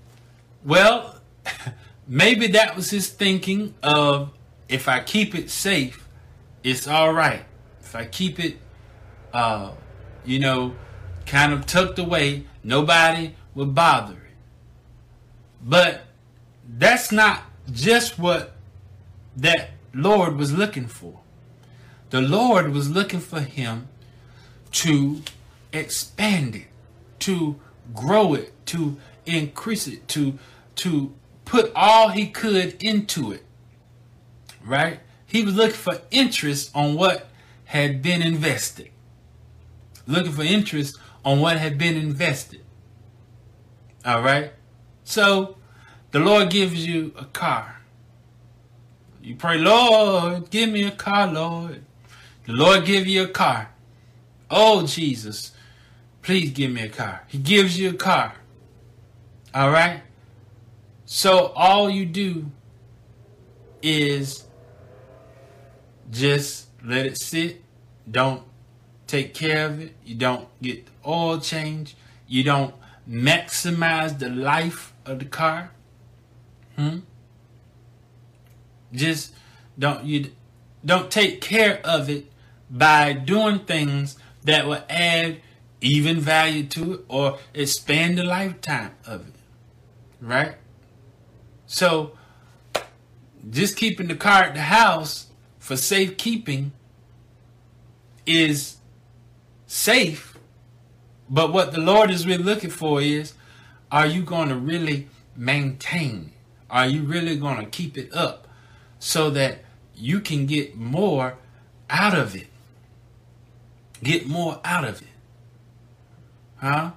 well, 0.65 1.22
maybe 2.07 2.48
that 2.48 2.75
was 2.75 2.89
his 2.89 3.10
thinking 3.10 3.75
of 3.84 4.31
if 4.67 4.88
I 4.88 5.00
keep 5.01 5.36
it 5.36 5.50
safe, 5.50 6.07
it's 6.63 6.88
all 6.88 7.13
right. 7.13 7.45
If 7.81 7.95
I 7.95 8.05
keep 8.05 8.39
it, 8.39 8.57
uh, 9.31 9.72
you 10.25 10.39
know, 10.39 10.74
kind 11.25 11.53
of 11.53 11.65
tucked 11.65 12.00
away, 12.00 12.45
nobody 12.63 13.36
will 13.53 13.67
bother 13.67 14.13
it. 14.13 14.19
But 15.63 16.01
that's 16.67 17.12
not 17.12 17.43
just 17.72 18.17
what 18.17 18.55
that 19.38 19.72
Lord 19.93 20.36
was 20.36 20.53
looking 20.53 20.88
for. 20.88 21.19
The 22.10 22.22
Lord 22.22 22.72
was 22.72 22.89
looking 22.89 23.19
for 23.19 23.41
him 23.41 23.88
to 24.72 25.22
expand 25.72 26.55
it, 26.55 26.67
to 27.19 27.60
grow 27.93 28.34
it, 28.34 28.53
to 28.67 28.98
increase 29.25 29.88
it, 29.88 30.07
to 30.10 30.38
to 30.75 31.13
put 31.46 31.72
all 31.75 32.10
he 32.10 32.27
could 32.27 32.82
into 32.84 33.32
it. 33.32 33.44
Right? 34.63 35.00
He 35.25 35.44
was 35.44 35.55
looking 35.55 35.75
for 35.75 36.01
interest 36.12 36.72
on 36.75 36.96
what 36.96 37.27
had 37.65 38.01
been 38.01 38.22
invested. 38.22 38.89
Looking 40.08 40.32
for 40.32 40.44
interest 40.44 40.98
on 41.24 41.39
what 41.39 41.58
had 41.58 41.77
been 41.77 41.96
invested. 41.96 42.62
All 44.05 44.22
right? 44.22 44.53
So, 45.03 45.58
the 46.12 46.20
Lord 46.20 46.50
gives 46.50 46.86
you 46.86 47.13
a 47.17 47.25
car. 47.25 47.82
You 49.22 49.36
pray, 49.36 49.58
Lord, 49.58 50.51
give 50.51 50.70
me 50.70 50.84
a 50.84 50.91
car, 50.91 51.32
Lord. 51.32 51.84
The 52.46 52.53
Lord 52.53 52.86
give 52.86 53.08
you 53.08 53.24
a 53.24 53.27
car. 53.27 53.72
Oh, 54.51 54.86
Jesus, 54.86 55.51
please 56.22 56.51
give 56.51 56.72
me 56.72 56.84
a 56.84 56.89
car. 56.89 57.24
He 57.27 57.39
gives 57.39 57.79
you 57.79 57.89
a 57.89 57.94
car. 57.94 58.36
All 59.53 59.72
right? 59.72 60.01
So 61.06 61.54
all 61.56 61.90
you 61.90 62.06
do 62.06 62.52
is 63.82 64.46
just 66.12 66.68
let 66.84 67.06
it 67.06 67.18
sit. 67.18 67.62
Don't 68.10 68.44
take 69.08 69.34
care 69.34 69.68
of 69.68 69.80
it. 69.80 69.96
You 70.04 70.16
don't 70.16 70.48
get 70.62 70.86
the 70.86 70.92
oil 71.08 71.40
change. 71.40 71.96
You 72.28 72.44
don't 72.44 72.74
maximize 73.08 74.18
the 74.18 74.30
life 74.30 74.94
of 75.06 75.20
the 75.20 75.26
car? 75.26 75.72
Hmm? 76.76 77.00
Just 78.92 79.34
don't 79.78 80.06
you 80.06 80.32
don't 80.84 81.12
take 81.12 81.42
care 81.42 81.82
of 81.84 82.10
it 82.10 82.32
by 82.70 83.14
doing 83.14 83.60
things 83.60 84.18
that 84.44 84.68
will 84.68 84.84
add 84.90 85.42
even 85.82 86.20
value 86.20 86.64
to 86.64 86.94
it 86.94 87.06
or 87.08 87.38
expand 87.54 88.18
the 88.18 88.24
lifetime 88.24 88.92
of 89.06 89.28
it. 89.28 89.34
Right? 90.20 90.56
So 91.67 92.17
just 93.50 93.75
keeping 93.75 94.07
the 94.07 94.15
car 94.15 94.43
at 94.43 94.53
the 94.53 94.62
house 94.62 95.27
for 95.60 95.77
safekeeping 95.77 96.72
is 98.25 98.77
safe. 99.67 100.38
But 101.29 101.51
what 101.51 101.72
the 101.72 101.79
Lord 101.79 102.12
is 102.12 102.25
really 102.25 102.43
looking 102.43 102.69
for 102.69 103.01
is 103.01 103.34
are 103.91 104.05
you 104.05 104.22
going 104.24 104.50
to 104.50 104.55
really 104.55 105.07
maintain? 105.36 106.31
Are 106.69 106.88
you 106.88 107.03
really 107.03 107.38
going 107.38 107.57
to 107.63 107.65
keep 107.65 107.98
it 107.98 108.13
up 108.13 108.48
so 109.00 109.29
that 109.31 109.60
you 109.95 110.19
can 110.19 110.45
get 110.45 110.75
more 110.75 111.38
out 111.89 112.17
of 112.17 112.36
it? 112.36 112.48
Get 114.03 114.27
more 114.27 114.60
out 114.63 114.86
of 114.86 115.01
it. 115.01 115.07
Huh? 116.57 116.91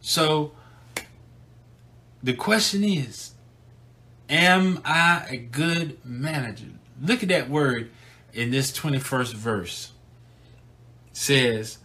So 0.00 0.52
the 2.22 2.34
question 2.34 2.84
is 2.84 3.32
Am 4.32 4.80
I 4.82 5.26
a 5.28 5.36
good 5.36 6.02
manager? 6.06 6.70
Look 6.98 7.22
at 7.22 7.28
that 7.28 7.50
word 7.50 7.90
in 8.32 8.50
this 8.50 8.72
21st 8.72 9.34
verse. 9.34 9.92
It 11.10 11.16
says, 11.18 11.78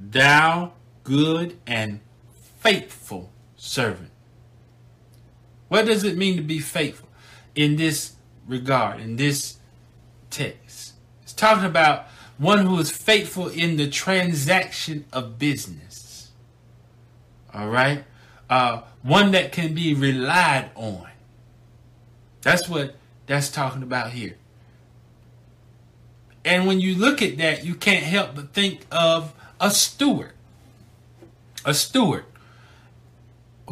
Thou 0.00 0.72
good 1.04 1.56
and 1.68 2.00
faithful 2.58 3.30
servant. 3.56 4.10
What 5.68 5.86
does 5.86 6.02
it 6.02 6.16
mean 6.16 6.36
to 6.36 6.42
be 6.42 6.58
faithful 6.58 7.10
in 7.54 7.76
this 7.76 8.16
regard, 8.48 8.98
in 8.98 9.14
this 9.14 9.58
text? 10.30 10.94
It's 11.22 11.32
talking 11.32 11.64
about 11.64 12.06
one 12.38 12.66
who 12.66 12.76
is 12.80 12.90
faithful 12.90 13.46
in 13.46 13.76
the 13.76 13.88
transaction 13.88 15.04
of 15.12 15.38
business. 15.38 16.32
All 17.54 17.68
right? 17.68 18.02
Uh, 18.50 18.82
one 19.02 19.30
that 19.30 19.52
can 19.52 19.74
be 19.74 19.94
relied 19.94 20.72
on. 20.74 21.08
That's 22.42 22.68
what 22.68 22.96
that's 23.26 23.50
talking 23.50 23.82
about 23.82 24.12
here. 24.12 24.36
And 26.44 26.66
when 26.66 26.80
you 26.80 26.94
look 26.94 27.20
at 27.20 27.36
that, 27.38 27.64
you 27.64 27.74
can't 27.74 28.04
help 28.04 28.34
but 28.34 28.52
think 28.52 28.86
of 28.90 29.34
a 29.60 29.70
steward. 29.70 30.32
A 31.64 31.74
steward 31.74 32.24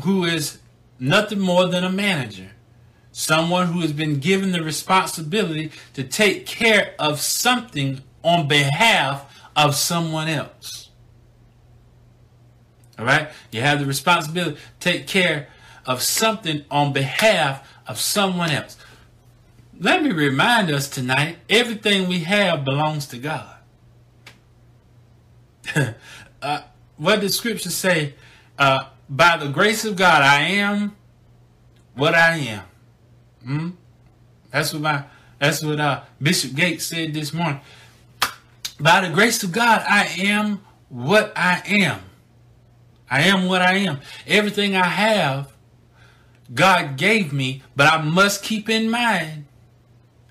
who 0.02 0.25
is 0.25 0.58
nothing 0.99 1.38
more 1.38 1.66
than 1.66 1.85
a 1.85 1.90
manager. 1.90 2.50
Someone 3.12 3.68
who 3.68 3.80
has 3.80 3.92
been 3.92 4.18
given 4.18 4.52
the 4.52 4.62
responsibility 4.62 5.73
to 5.94 6.04
take 6.04 6.44
care 6.44 6.94
of 6.99 7.20
something 7.20 8.02
on 8.23 8.46
behalf 8.46 9.32
of 9.54 9.75
someone 9.75 10.28
else. 10.28 10.90
All 12.99 13.06
right? 13.06 13.30
You 13.50 13.62
have 13.62 13.78
the 13.78 13.87
responsibility 13.87 14.56
to 14.56 14.61
take 14.80 15.06
care 15.06 15.49
of 15.87 16.02
something 16.02 16.64
on 16.70 16.92
behalf 16.92 17.66
of 17.87 18.00
someone 18.00 18.50
else. 18.50 18.76
Let 19.78 20.02
me 20.02 20.11
remind 20.11 20.71
us 20.71 20.88
tonight 20.88 21.38
everything 21.50 22.09
we 22.09 22.21
have 22.21 22.64
belongs 22.64 23.07
to 23.09 23.18
God. 23.18 23.57
uh, 26.42 26.62
what 26.96 27.20
does 27.20 27.37
scripture 27.37 27.70
say? 27.70 28.14
Uh, 28.59 28.85
by 29.09 29.37
the 29.37 29.49
grace 29.49 29.85
of 29.85 29.96
God, 29.96 30.22
I 30.22 30.40
am 30.42 30.96
what 31.94 32.14
I 32.14 32.37
am. 32.37 32.64
Hmm? 33.44 33.70
That's 34.51 34.72
what 34.72 34.83
my 34.83 35.05
that's 35.38 35.62
what 35.62 35.79
uh, 35.79 36.03
Bishop 36.20 36.55
Gates 36.55 36.87
said 36.87 37.12
this 37.12 37.33
morning. 37.33 37.61
By 38.81 39.07
the 39.07 39.14
grace 39.14 39.42
of 39.42 39.53
God, 39.53 39.85
I 39.87 40.07
am 40.18 40.62
what 40.88 41.33
I 41.37 41.62
am. 41.66 42.01
I 43.11 43.22
am 43.22 43.46
what 43.46 43.62
I 43.62 43.75
am. 43.75 44.01
Everything 44.27 44.75
I 44.75 44.87
have 44.87 45.53
God 46.54 46.96
gave 46.96 47.32
me, 47.32 47.62
but 47.74 47.92
I 47.92 48.02
must 48.02 48.42
keep 48.42 48.68
in 48.68 48.90
mind, 48.90 49.46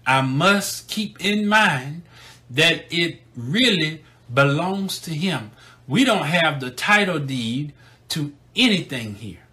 I 0.06 0.21
must 0.21 0.88
keep 0.88 1.23
in 1.23 1.47
mind 1.47 2.04
that 2.49 2.86
it 2.89 3.21
really 3.36 4.04
belongs 4.34 4.99
to 5.01 5.12
Him. 5.12 5.51
We 5.88 6.04
don't 6.04 6.25
have 6.25 6.60
the 6.60 6.71
title 6.71 7.19
deed 7.19 7.73
to 8.10 8.34
anything 8.56 9.15
here. 9.15 9.45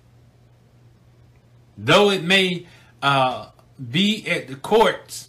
Though 1.76 2.10
it 2.10 2.22
may 2.22 2.66
uh, 3.02 3.48
be 3.90 4.26
at 4.28 4.48
the 4.48 4.56
courts 4.56 5.28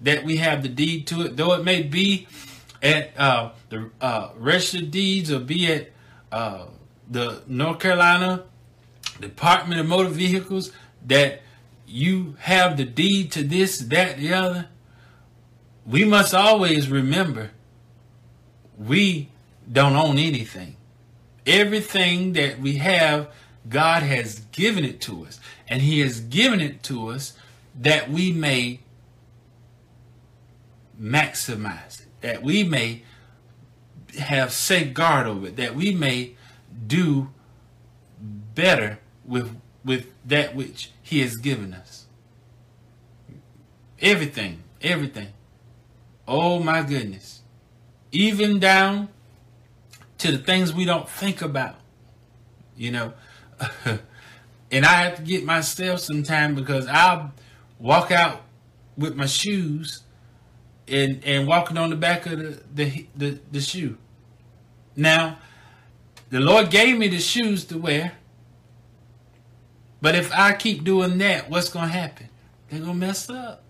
that 0.00 0.24
we 0.24 0.38
have 0.38 0.62
the 0.62 0.68
deed 0.68 1.06
to 1.08 1.22
it, 1.22 1.36
though 1.36 1.52
it 1.54 1.64
may 1.64 1.82
be 1.82 2.26
at 2.82 3.18
uh, 3.18 3.50
the 3.68 3.90
uh, 4.00 4.30
registered 4.36 4.90
deeds 4.90 5.30
or 5.30 5.38
be 5.38 5.72
at 5.72 5.90
uh, 6.32 6.66
the 7.08 7.42
North 7.46 7.78
Carolina 7.78 8.44
Department 9.20 9.80
of 9.80 9.86
Motor 9.86 10.10
Vehicles 10.10 10.72
that 11.06 11.42
you 11.86 12.36
have 12.40 12.76
the 12.76 12.84
deed 12.84 13.30
to 13.32 13.42
this, 13.44 13.78
that, 13.78 14.18
the 14.18 14.32
other, 14.32 14.68
we 15.86 16.04
must 16.04 16.34
always 16.34 16.88
remember 16.88 17.50
we 18.78 19.28
don't 19.70 19.96
own 19.96 20.18
anything. 20.18 20.76
Everything 21.46 22.32
that 22.32 22.58
we 22.58 22.76
have, 22.76 23.28
God 23.68 24.02
has 24.02 24.40
given 24.52 24.84
it 24.84 25.00
to 25.02 25.26
us. 25.26 25.38
And 25.68 25.82
He 25.82 26.00
has 26.00 26.20
given 26.20 26.60
it 26.60 26.82
to 26.84 27.08
us 27.08 27.34
that 27.78 28.10
we 28.10 28.32
may 28.32 28.80
maximize 31.00 32.00
it, 32.00 32.06
that 32.20 32.42
we 32.42 32.64
may 32.64 33.02
have 34.18 34.52
safeguard 34.52 35.26
over 35.26 35.48
it, 35.48 35.56
that 35.56 35.74
we 35.74 35.92
may 35.92 36.36
do 36.86 37.30
better 38.20 38.98
with 39.26 39.56
with 39.84 40.06
that 40.24 40.54
which 40.54 40.90
he 41.02 41.20
has 41.20 41.36
given 41.36 41.74
us. 41.74 42.06
Everything, 44.00 44.62
everything. 44.80 45.28
Oh 46.26 46.58
my 46.58 46.82
goodness. 46.82 47.42
Even 48.12 48.58
down 48.58 49.08
to 50.18 50.32
the 50.32 50.38
things 50.38 50.72
we 50.72 50.84
don't 50.84 51.08
think 51.08 51.42
about. 51.42 51.76
You 52.76 52.92
know. 52.92 53.12
and 54.70 54.84
I 54.84 55.04
have 55.04 55.16
to 55.16 55.22
get 55.22 55.44
myself 55.44 56.00
some 56.00 56.22
time 56.22 56.54
because 56.54 56.86
I'll 56.86 57.32
walk 57.78 58.10
out 58.10 58.42
with 58.96 59.14
my 59.16 59.26
shoes 59.26 60.02
and 60.88 61.22
and 61.24 61.46
walking 61.46 61.76
on 61.76 61.90
the 61.90 61.96
back 61.96 62.26
of 62.26 62.38
the 62.38 62.60
the 62.74 63.06
the, 63.16 63.38
the 63.52 63.60
shoe. 63.60 63.96
Now, 64.96 65.38
the 66.30 66.40
Lord 66.40 66.70
gave 66.70 66.98
me 66.98 67.08
the 67.08 67.18
shoes 67.18 67.64
to 67.66 67.78
wear 67.78 68.12
but 70.04 70.14
if 70.14 70.30
I 70.34 70.52
keep 70.52 70.84
doing 70.84 71.16
that, 71.16 71.48
what's 71.48 71.70
going 71.70 71.88
to 71.88 71.94
happen? 71.94 72.28
They're 72.68 72.80
going 72.80 72.92
to 72.92 73.06
mess 73.06 73.30
up. 73.30 73.62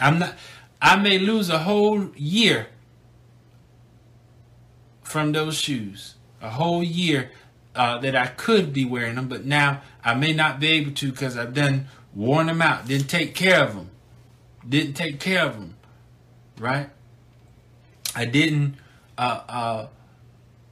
I'm 0.00 0.18
not, 0.18 0.34
I 0.80 0.96
may 0.96 1.18
lose 1.18 1.50
a 1.50 1.58
whole 1.58 2.12
year 2.16 2.68
from 5.02 5.32
those 5.32 5.58
shoes. 5.58 6.14
A 6.40 6.48
whole 6.48 6.82
year 6.82 7.30
uh, 7.74 7.98
that 7.98 8.16
I 8.16 8.28
could 8.28 8.72
be 8.72 8.86
wearing 8.86 9.16
them, 9.16 9.28
but 9.28 9.44
now 9.44 9.82
I 10.02 10.14
may 10.14 10.32
not 10.32 10.60
be 10.60 10.68
able 10.68 10.92
to 10.92 11.10
because 11.10 11.36
I've 11.36 11.52
done 11.52 11.88
worn 12.14 12.46
them 12.46 12.62
out. 12.62 12.88
Didn't 12.88 13.08
take 13.08 13.34
care 13.34 13.62
of 13.62 13.74
them. 13.74 13.90
Didn't 14.66 14.94
take 14.94 15.20
care 15.20 15.44
of 15.44 15.56
them. 15.56 15.76
Right? 16.58 16.88
I 18.14 18.24
didn't 18.24 18.76
uh, 19.18 19.42
uh, 19.46 19.86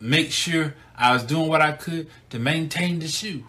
make 0.00 0.30
sure 0.30 0.74
I 0.96 1.12
was 1.12 1.24
doing 1.24 1.50
what 1.50 1.60
I 1.60 1.72
could 1.72 2.08
to 2.30 2.38
maintain 2.38 3.00
the 3.00 3.08
shoe 3.08 3.44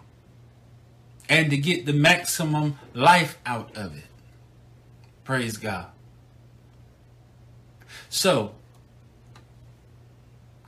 and 1.28 1.50
to 1.50 1.56
get 1.56 1.86
the 1.86 1.92
maximum 1.92 2.78
life 2.94 3.38
out 3.44 3.76
of 3.76 3.96
it. 3.96 4.04
Praise 5.24 5.56
God. 5.56 5.86
So, 8.08 8.54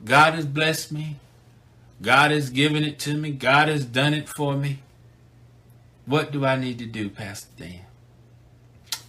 God 0.03 0.33
has 0.33 0.45
blessed 0.45 0.91
me. 0.91 1.17
God 2.01 2.31
has 2.31 2.49
given 2.49 2.83
it 2.83 2.99
to 2.99 3.13
me. 3.15 3.31
God 3.31 3.67
has 3.67 3.85
done 3.85 4.13
it 4.13 4.29
for 4.29 4.55
me. 4.55 4.79
What 6.05 6.31
do 6.31 6.45
I 6.45 6.55
need 6.55 6.79
to 6.79 6.85
do, 6.85 7.09
Pastor 7.09 7.49
Dan? 7.57 7.81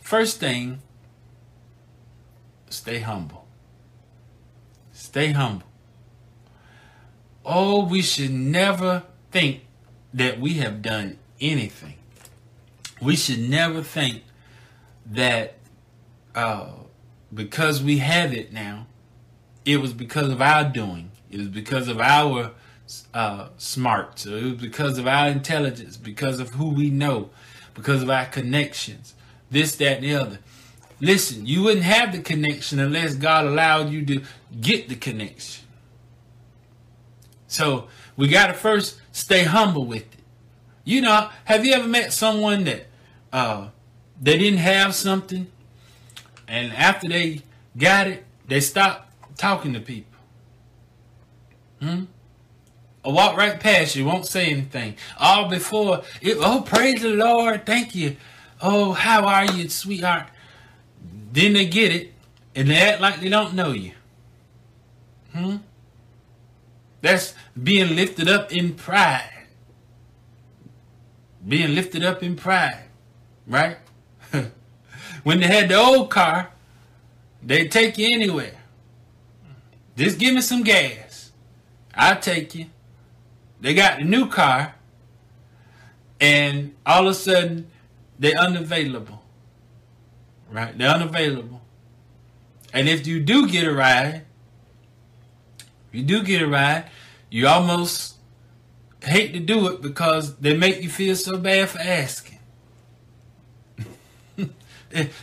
First 0.01 0.41
thing, 0.41 0.83
stay 2.69 2.99
humble. 2.99 3.47
Stay 4.93 5.33
humble. 5.33 5.67
Oh, 7.45 7.85
we 7.85 8.03
should 8.03 8.33
never 8.33 9.05
think 9.31 9.63
that 10.13 10.39
we 10.41 10.55
have 10.55 10.83
done 10.83 11.19
anything. 11.41 11.95
We 13.01 13.17
should 13.17 13.41
never 13.41 13.83
think 13.83 14.25
that 15.07 15.55
uh, 16.35 16.71
because 17.33 17.83
we 17.83 17.99
have 17.99 18.33
it 18.33 18.53
now, 18.53 18.87
it 19.65 19.79
was 19.79 19.93
because 19.93 20.31
of 20.31 20.41
our 20.41 20.65
doing. 20.65 21.11
It 21.31 21.39
was 21.39 21.49
because 21.49 21.89
of 21.89 22.01
our 22.01 22.53
uh, 23.15 23.49
smart. 23.57 24.19
So 24.19 24.31
it 24.31 24.45
was 24.45 24.55
because 24.55 24.99
of 24.99 25.07
our 25.07 25.29
intelligence, 25.29 25.97
because 25.97 26.41
of 26.41 26.51
who 26.51 26.71
we 26.71 26.91
know, 26.91 27.31
because 27.75 28.03
of 28.03 28.11
our 28.11 28.27
connections, 28.27 29.15
this, 29.51 29.77
that, 29.77 29.99
and 29.99 30.05
the 30.05 30.15
other. 30.15 30.39
Listen, 31.01 31.47
you 31.47 31.63
wouldn't 31.63 31.85
have 31.85 32.13
the 32.13 32.21
connection 32.21 32.79
unless 32.79 33.15
God 33.15 33.47
allowed 33.47 33.91
you 33.91 34.05
to 34.07 34.23
get 34.61 34.89
the 34.89 34.97
connection. 34.97 35.65
So 37.47 37.89
we 38.17 38.29
got 38.29 38.49
to 38.49 38.55
first 38.55 39.01
stay 39.13 39.45
humble 39.45 39.87
with 39.87 40.03
it. 40.03 40.20
You 40.85 41.03
know, 41.03 41.29
have 41.45 41.65
you 41.65 41.75
ever 41.75 41.87
met 41.87 42.13
someone 42.13 42.65
that 42.65 42.87
uh, 43.33 43.69
they 44.21 44.39
didn't 44.39 44.61
have 44.61 44.95
something, 44.95 45.47
and 46.49 46.73
after 46.73 47.09
they 47.09 47.43
got 47.77 48.07
it, 48.07 48.25
they 48.49 48.61
stopped 48.61 49.39
talking 49.39 49.73
to 49.75 49.81
people? 49.81 50.19
Hmm? 51.81 52.05
Or 53.03 53.13
walk 53.13 53.37
right 53.37 53.59
past 53.59 53.97
you, 53.97 54.05
won't 54.05 54.27
say 54.27 54.51
anything. 54.51 54.97
All 55.19 55.49
before, 55.49 56.03
it, 56.21 56.37
oh, 56.41 56.63
praise 56.63 57.03
the 57.03 57.11
Lord, 57.11 57.65
thank 57.65 57.95
you. 57.95 58.17
Oh, 58.61 58.93
how 58.93 59.25
are 59.25 59.47
you, 59.47 59.69
sweetheart? 59.69 60.27
Then 61.33 61.55
they 61.55 61.67
get 61.67 61.93
it, 61.95 62.13
and 62.55 62.69
they 62.69 62.77
act 62.77 63.01
like 63.01 63.21
they 63.21 63.29
don't 63.29 63.55
know 63.55 63.73
you. 63.73 63.93
Hmm? 65.33 65.57
That's 67.01 67.35
being 67.61 67.97
lifted 67.97 68.29
up 68.29 68.53
in 68.53 68.75
pride. 68.75 69.40
Being 71.47 71.75
lifted 71.75 72.05
up 72.05 72.23
in 72.23 72.37
pride, 72.37 72.85
right? 73.47 73.79
when 75.23 75.41
they 75.41 75.47
had 75.47 75.69
the 75.69 75.77
old 75.77 76.11
car, 76.11 76.51
they'd 77.43 77.71
take 77.71 77.97
you 77.99 78.09
anywhere. 78.13 78.59
Just 79.97 80.19
give 80.19 80.35
me 80.35 80.41
some 80.41 80.63
gas. 80.63 81.33
I'll 81.95 82.21
take 82.21 82.55
you. 82.55 82.67
They 83.61 83.75
got 83.75 83.99
the 83.99 84.05
new 84.05 84.29
car, 84.29 84.75
and 86.21 86.75
all 86.87 87.09
of 87.09 87.13
a 87.13 87.15
sudden, 87.15 87.71
they're 88.19 88.39
unavailable. 88.39 89.23
Right? 90.51 90.77
They're 90.77 90.91
unavailable. 90.91 91.61
And 92.73 92.89
if 92.89 93.07
you 93.07 93.21
do 93.21 93.49
get 93.49 93.67
a 93.67 93.73
ride, 93.73 94.25
you 95.93 96.03
do 96.03 96.23
get 96.23 96.43
a 96.43 96.47
ride, 96.47 96.85
you 97.31 97.47
almost 97.47 98.17
hate 99.03 99.33
to 99.33 99.41
do 99.41 99.69
it 99.69 99.83
because 99.83 100.37
they 100.37 100.57
make 100.57 100.83
you 100.83 100.89
feel 100.89 101.17
so 101.17 101.39
bad 101.39 101.69
for 101.69 101.79
asking. 101.79 102.39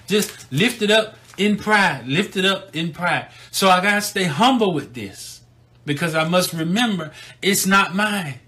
Just 0.08 0.52
lift 0.52 0.82
it 0.82 0.92
up 0.92 1.16
in 1.38 1.58
pride. 1.58 2.08
Lift 2.08 2.36
it 2.38 2.46
up 2.46 2.76
in 2.76 2.92
pride. 2.92 3.30
So 3.52 3.70
I 3.70 3.82
gotta 3.82 4.02
stay 4.02 4.24
humble 4.24 4.74
with 4.74 4.94
this 4.94 5.42
because 5.86 6.16
I 6.16 6.28
must 6.28 6.54
remember 6.54 7.12
it's 7.42 7.66
not 7.66 7.96
mine. 7.96 8.40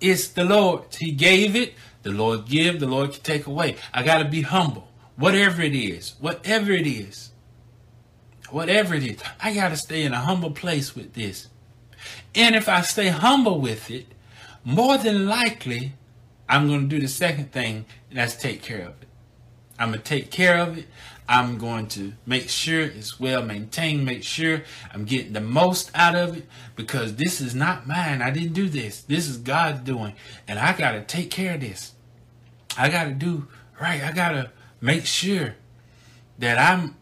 It's 0.00 0.28
the 0.28 0.44
Lord. 0.44 0.84
He 0.98 1.12
gave 1.12 1.54
it. 1.54 1.74
The 2.02 2.10
Lord 2.10 2.46
give. 2.46 2.80
The 2.80 2.86
Lord 2.86 3.12
can 3.12 3.22
take 3.22 3.46
away. 3.46 3.76
I 3.92 4.02
gotta 4.02 4.24
be 4.24 4.42
humble. 4.42 4.88
Whatever 5.16 5.62
it 5.62 5.74
is. 5.74 6.14
Whatever 6.20 6.72
it 6.72 6.86
is. 6.86 7.30
Whatever 8.50 8.94
it 8.94 9.04
is. 9.04 9.20
I 9.40 9.54
gotta 9.54 9.76
stay 9.76 10.02
in 10.02 10.12
a 10.12 10.20
humble 10.20 10.50
place 10.50 10.94
with 10.94 11.14
this. 11.14 11.48
And 12.34 12.56
if 12.56 12.68
I 12.68 12.80
stay 12.80 13.08
humble 13.08 13.60
with 13.60 13.90
it, 13.90 14.06
more 14.64 14.98
than 14.98 15.26
likely, 15.26 15.94
I'm 16.48 16.68
going 16.68 16.82
to 16.82 16.86
do 16.86 17.00
the 17.00 17.08
second 17.08 17.52
thing, 17.52 17.86
and 18.10 18.18
that's 18.18 18.34
take 18.34 18.62
care 18.62 18.82
of 18.82 19.02
it. 19.02 19.08
I'm 19.78 19.88
going 19.90 20.00
to 20.00 20.04
take 20.04 20.30
care 20.30 20.58
of 20.58 20.78
it. 20.78 20.86
I'm 21.28 21.56
going 21.56 21.86
to 21.88 22.12
make 22.26 22.48
sure 22.48 22.82
it's 22.82 23.18
well 23.18 23.42
maintained, 23.42 24.04
make 24.04 24.22
sure 24.22 24.62
I'm 24.92 25.04
getting 25.04 25.32
the 25.32 25.40
most 25.40 25.90
out 25.94 26.14
of 26.14 26.36
it 26.36 26.46
because 26.76 27.16
this 27.16 27.40
is 27.40 27.54
not 27.54 27.86
mine. 27.86 28.20
I 28.20 28.30
didn't 28.30 28.52
do 28.52 28.68
this. 28.68 29.00
This 29.02 29.28
is 29.28 29.38
God's 29.38 29.80
doing. 29.80 30.14
And 30.46 30.58
I 30.58 30.76
got 30.76 30.92
to 30.92 31.02
take 31.02 31.30
care 31.30 31.54
of 31.54 31.60
this. 31.60 31.94
I 32.76 32.90
got 32.90 33.04
to 33.04 33.12
do 33.12 33.48
right. 33.80 34.02
I 34.02 34.12
got 34.12 34.32
to 34.32 34.50
make 34.80 35.06
sure 35.06 35.54
that 36.38 36.58
I'm 36.58 36.96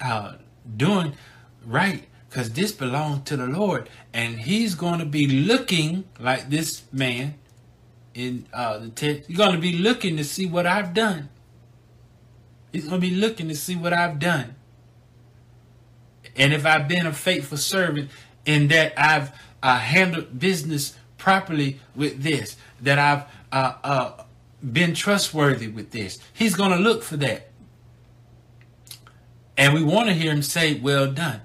uh, 0.00 0.34
doing 0.76 1.14
right 1.64 2.04
because 2.30 2.52
this 2.52 2.70
belongs 2.70 3.24
to 3.24 3.36
the 3.36 3.46
Lord, 3.46 3.90
and 4.14 4.38
He's 4.38 4.76
going 4.76 5.00
to 5.00 5.04
be 5.04 5.26
looking 5.26 6.04
like 6.18 6.48
this 6.48 6.84
man 6.92 7.34
in 8.14 8.46
uh, 8.52 8.78
the 8.78 8.88
text. 8.88 9.26
He's 9.28 9.36
going 9.36 9.54
to 9.54 9.60
be 9.60 9.76
looking 9.76 10.16
to 10.16 10.24
see 10.24 10.46
what 10.46 10.64
I've 10.64 10.94
done. 10.94 11.28
He's 12.72 12.86
going 12.86 13.00
to 13.00 13.06
be 13.06 13.14
looking 13.14 13.48
to 13.48 13.56
see 13.56 13.74
what 13.74 13.92
I've 13.92 14.20
done, 14.20 14.54
and 16.36 16.52
if 16.52 16.64
I've 16.64 16.86
been 16.86 17.06
a 17.06 17.12
faithful 17.12 17.58
servant 17.58 18.10
in 18.46 18.68
that 18.68 18.94
I've 18.96 19.32
uh, 19.60 19.78
handled 19.78 20.38
business 20.38 20.96
properly 21.18 21.80
with 21.96 22.22
this, 22.22 22.56
that 22.80 22.98
I've 22.98 23.24
uh, 23.52 23.74
uh 23.82 24.24
been 24.72 24.94
trustworthy 24.94 25.68
with 25.68 25.90
this. 25.90 26.18
He's 26.32 26.54
going 26.54 26.70
to 26.70 26.76
look 26.76 27.02
for 27.02 27.16
that. 27.18 27.50
And 29.56 29.74
we 29.74 29.82
want 29.82 30.08
to 30.08 30.14
hear 30.14 30.32
him 30.32 30.42
say, 30.42 30.78
Well 30.78 31.10
done. 31.10 31.42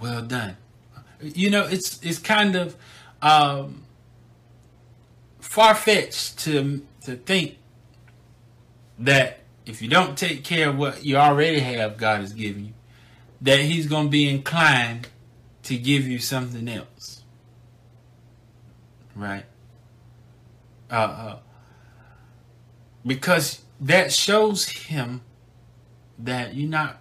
Well 0.00 0.22
done. 0.22 0.56
You 1.22 1.50
know, 1.50 1.66
it's 1.66 2.02
it's 2.02 2.18
kind 2.18 2.56
of 2.56 2.76
um, 3.22 3.84
far 5.40 5.74
fetched 5.74 6.38
to 6.40 6.86
to 7.02 7.16
think 7.16 7.56
that 8.98 9.40
if 9.64 9.80
you 9.80 9.88
don't 9.88 10.16
take 10.16 10.44
care 10.44 10.68
of 10.68 10.78
what 10.78 11.04
you 11.04 11.16
already 11.16 11.60
have, 11.60 11.96
God 11.96 12.20
has 12.20 12.32
given 12.32 12.66
you, 12.66 12.72
that 13.40 13.60
He's 13.60 13.86
going 13.86 14.06
to 14.06 14.10
be 14.10 14.28
inclined 14.28 15.08
to 15.64 15.76
give 15.76 16.06
you 16.06 16.18
something 16.18 16.68
else. 16.68 17.22
Right? 19.14 19.44
Uh, 20.90 20.94
uh, 20.94 21.38
because 23.04 23.62
that 23.80 24.12
shows 24.12 24.68
Him 24.68 25.22
that 26.18 26.54
you're 26.54 26.68
not, 26.68 26.98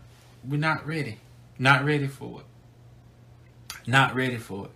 we're 0.48 0.58
not 0.58 0.88
ready, 0.88 1.20
not 1.60 1.86
ready 1.86 2.08
for 2.08 2.40
it 2.40 2.46
not 3.88 4.16
ready 4.16 4.38
for 4.38 4.66
it. 4.66 4.72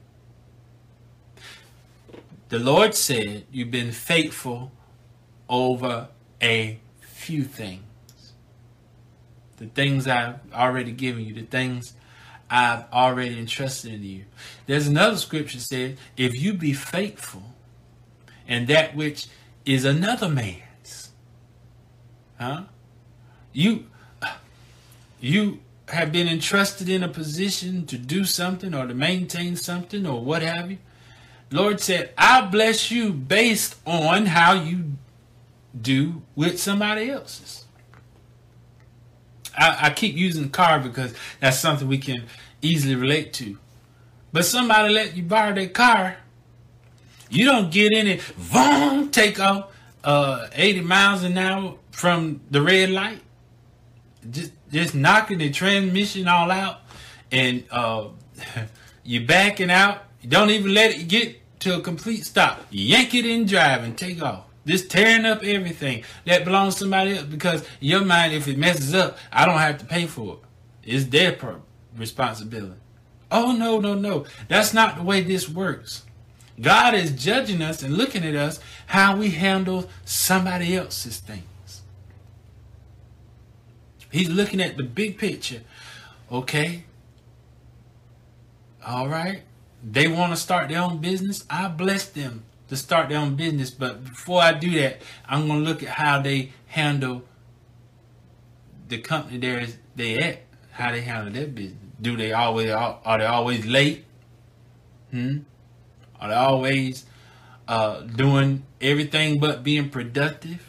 The 2.50 2.60
Lord 2.60 2.96
said, 2.96 3.46
You've 3.52 3.72
been 3.72 3.92
faithful 3.92 4.72
over 5.48 6.10
a 6.42 6.80
few 7.02 7.44
things. 7.44 7.84
The 9.58 9.68
things 9.68 10.08
I've 10.08 10.40
already 10.54 10.92
given 10.92 11.26
you, 11.26 11.34
the 11.34 11.44
things 11.44 11.94
I've 12.50 12.92
already 12.92 13.38
entrusted 13.38 13.94
in 13.94 14.04
you. 14.04 14.26
There's 14.66 14.88
another 14.88 15.18
scripture 15.18 15.60
said, 15.60 15.98
If 16.18 16.40
you 16.40 16.54
be 16.54 16.74
faithful, 16.74 17.44
and 18.48 18.68
that 18.68 18.96
which 18.96 19.28
is 19.66 19.86
another 19.86 20.30
man's, 20.30 21.12
huh? 22.40 22.64
You, 23.54 23.86
you 25.20 25.60
have 25.92 26.12
been 26.12 26.28
entrusted 26.28 26.90
in 26.90 27.04
a 27.04 27.08
position 27.08 27.86
to 27.88 27.98
do 27.98 28.24
something 28.24 28.74
or 28.74 28.88
to 28.88 28.94
maintain 28.94 29.56
something 29.56 30.06
or 30.06 30.24
what 30.24 30.42
have 30.42 30.72
you, 30.72 30.78
Lord 31.52 31.80
said, 31.80 32.14
I'll 32.18 32.48
bless 32.48 32.92
you 32.92 33.12
based 33.12 33.76
on 33.86 34.28
how 34.28 34.54
you 34.54 34.94
do 35.80 36.22
with 36.36 36.60
somebody 36.60 37.10
else's. 37.10 37.66
I, 39.58 39.78
I 39.84 39.90
keep 39.90 40.16
using 40.16 40.50
car 40.50 40.80
because 40.80 41.14
that's 41.40 41.60
something 41.60 41.88
we 41.88 41.98
can 41.98 42.26
easily 42.62 42.96
relate 42.96 43.34
to. 43.34 43.58
But 44.32 44.46
somebody 44.46 44.94
let 44.94 45.18
you 45.18 45.24
borrow 45.24 45.54
their 45.54 45.70
car, 45.70 46.18
you 47.30 47.46
don't 47.46 47.72
get 47.72 47.92
in 47.92 48.08
it, 48.08 48.22
boom, 48.52 49.10
take 49.10 49.40
off 49.40 49.72
uh, 50.04 50.48
80 50.54 50.82
miles 50.82 51.24
an 51.24 51.38
hour 51.38 51.76
from 51.92 52.42
the 52.50 52.62
red 52.62 52.92
light. 52.92 53.22
Just 54.30 54.52
just 54.72 54.96
knocking 54.96 55.40
the 55.40 55.50
transmission 55.50 56.28
all 56.28 56.52
out, 56.52 56.82
and 57.32 57.64
uh, 57.72 58.10
you're 59.04 59.26
backing 59.26 59.72
out. 59.72 60.04
You 60.22 60.30
don't 60.30 60.50
even 60.50 60.74
let 60.74 60.92
it 60.92 61.08
get 61.08 61.40
to 61.62 61.78
a 61.78 61.82
complete 61.82 62.26
stop. 62.26 62.62
Yank 62.70 63.14
it 63.14 63.26
in 63.26 63.46
drive 63.46 63.84
and 63.84 63.98
take 63.98 64.22
off. 64.22 64.46
Just 64.66 64.92
tearing 64.92 65.26
up 65.26 65.44
everything 65.44 66.04
that 66.26 66.46
belongs 66.46 66.76
to 66.76 66.82
somebody 66.82 67.18
else 67.18 67.26
because 67.26 67.66
your 67.80 68.04
mind, 68.04 68.34
if 68.34 68.48
it 68.48 68.58
messes 68.58 68.94
up, 68.94 69.18
I 69.32 69.46
don't 69.46 69.58
have 69.58 69.80
to 69.80 69.86
pay 69.86 70.06
for 70.06 70.36
it. 70.36 70.40
It's 70.84 71.06
their 71.06 71.38
responsibility. 71.98 72.80
Oh, 73.32 73.52
no, 73.54 73.80
no, 73.80 73.94
no. 73.94 74.26
That's 74.48 74.74
not 74.74 74.96
the 74.96 75.04
way 75.04 75.22
this 75.22 75.48
works. 75.48 76.04
God 76.60 76.94
is 76.94 77.12
judging 77.12 77.62
us 77.62 77.84
and 77.84 77.96
looking 77.96 78.26
at 78.26 78.36
us 78.36 78.60
how 78.88 79.16
we 79.16 79.30
handle 79.30 79.90
somebody 80.04 80.76
else's 80.76 81.18
thing. 81.20 81.44
He's 84.12 84.30
looking 84.30 84.62
at 84.62 84.78
the 84.78 84.84
big 84.84 85.18
picture. 85.18 85.62
Okay. 86.32 86.86
All 88.86 89.08
right. 89.08 89.44
They 89.84 90.08
want 90.08 90.34
to 90.34 90.38
start 90.38 90.70
their 90.70 90.82
own 90.82 90.98
business. 90.98 91.46
I 91.50 91.68
bless 91.68 92.06
them 92.06 92.44
to 92.70 92.76
start 92.76 93.10
their 93.10 93.20
own 93.20 93.36
business. 93.36 93.72
But 93.72 94.04
before 94.04 94.42
I 94.42 94.54
do 94.54 94.72
that, 94.80 95.02
I'm 95.28 95.48
going 95.48 95.64
to 95.64 95.70
look 95.70 95.84
at 95.84 95.90
how 95.90 96.22
they 96.22 96.52
handle 96.68 97.24
the 98.88 98.98
company 98.98 99.38
there 99.38 99.60
is 99.60 99.78
they 99.96 100.18
at. 100.18 100.42
How 100.72 100.92
they 100.92 101.02
handle 101.02 101.34
their 101.34 101.48
business. 101.48 101.78
Do 102.02 102.16
they 102.16 102.32
always 102.32 102.70
are 102.70 103.18
they 103.18 103.26
always 103.26 103.66
late? 103.66 104.06
Hmm. 105.12 105.40
Are 106.20 106.30
they 106.30 106.36
always 106.36 107.06
uh, 107.68 108.02
doing 108.02 108.66
everything 108.80 109.40
but 109.40 109.64
being 109.64 109.90
productive? 109.90 110.66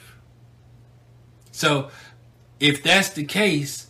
So, 1.53 1.91
if 2.61 2.83
that's 2.83 3.09
the 3.11 3.25
case, 3.25 3.89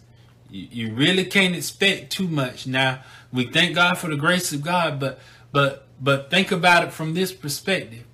you, 0.48 0.68
you 0.70 0.94
really 0.94 1.24
can't 1.24 1.54
expect 1.54 2.10
too 2.10 2.28
much. 2.28 2.66
Now, 2.66 3.02
we 3.32 3.46
thank 3.46 3.74
God 3.74 3.98
for 3.98 4.08
the 4.08 4.16
grace 4.16 4.52
of 4.52 4.62
God, 4.62 4.98
but 4.98 5.20
but 5.52 5.86
but 6.00 6.30
think 6.30 6.50
about 6.50 6.84
it 6.84 6.92
from 6.92 7.14
this 7.14 7.32
perspective. 7.32 8.04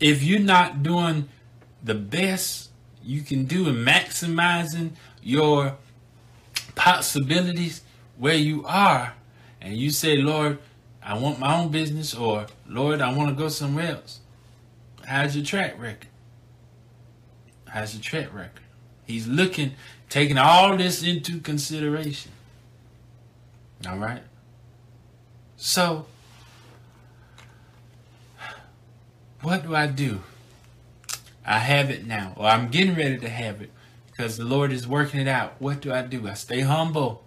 If 0.00 0.22
you're 0.22 0.40
not 0.40 0.82
doing 0.82 1.28
the 1.82 1.94
best 1.94 2.70
you 3.02 3.22
can 3.22 3.44
do 3.44 3.68
in 3.68 3.76
maximizing 3.76 4.90
your 5.22 5.76
possibilities 6.74 7.82
where 8.16 8.34
you 8.34 8.64
are, 8.66 9.14
and 9.60 9.76
you 9.76 9.90
say, 9.90 10.16
Lord, 10.16 10.58
I 11.02 11.18
want 11.18 11.38
my 11.38 11.56
own 11.56 11.70
business, 11.70 12.14
or 12.14 12.46
Lord, 12.68 13.00
I 13.00 13.12
want 13.12 13.30
to 13.30 13.34
go 13.34 13.48
somewhere 13.48 13.92
else. 13.92 14.20
How's 15.04 15.34
your 15.34 15.44
track 15.44 15.80
record? 15.80 16.08
How's 17.66 17.94
your 17.94 18.02
track 18.02 18.34
record? 18.34 18.62
He's 19.08 19.26
looking, 19.26 19.72
taking 20.10 20.36
all 20.36 20.76
this 20.76 21.02
into 21.02 21.40
consideration. 21.40 22.30
All 23.88 23.96
right? 23.96 24.22
So, 25.56 26.04
what 29.40 29.62
do 29.62 29.74
I 29.74 29.86
do? 29.86 30.20
I 31.44 31.58
have 31.58 31.90
it 31.90 32.06
now, 32.06 32.34
or 32.36 32.46
I'm 32.46 32.68
getting 32.68 32.94
ready 32.94 33.16
to 33.16 33.30
have 33.30 33.62
it 33.62 33.70
because 34.10 34.36
the 34.36 34.44
Lord 34.44 34.72
is 34.72 34.86
working 34.86 35.20
it 35.20 35.26
out. 35.26 35.54
What 35.58 35.80
do 35.80 35.90
I 35.90 36.02
do? 36.02 36.28
I 36.28 36.34
stay 36.34 36.60
humble. 36.60 37.24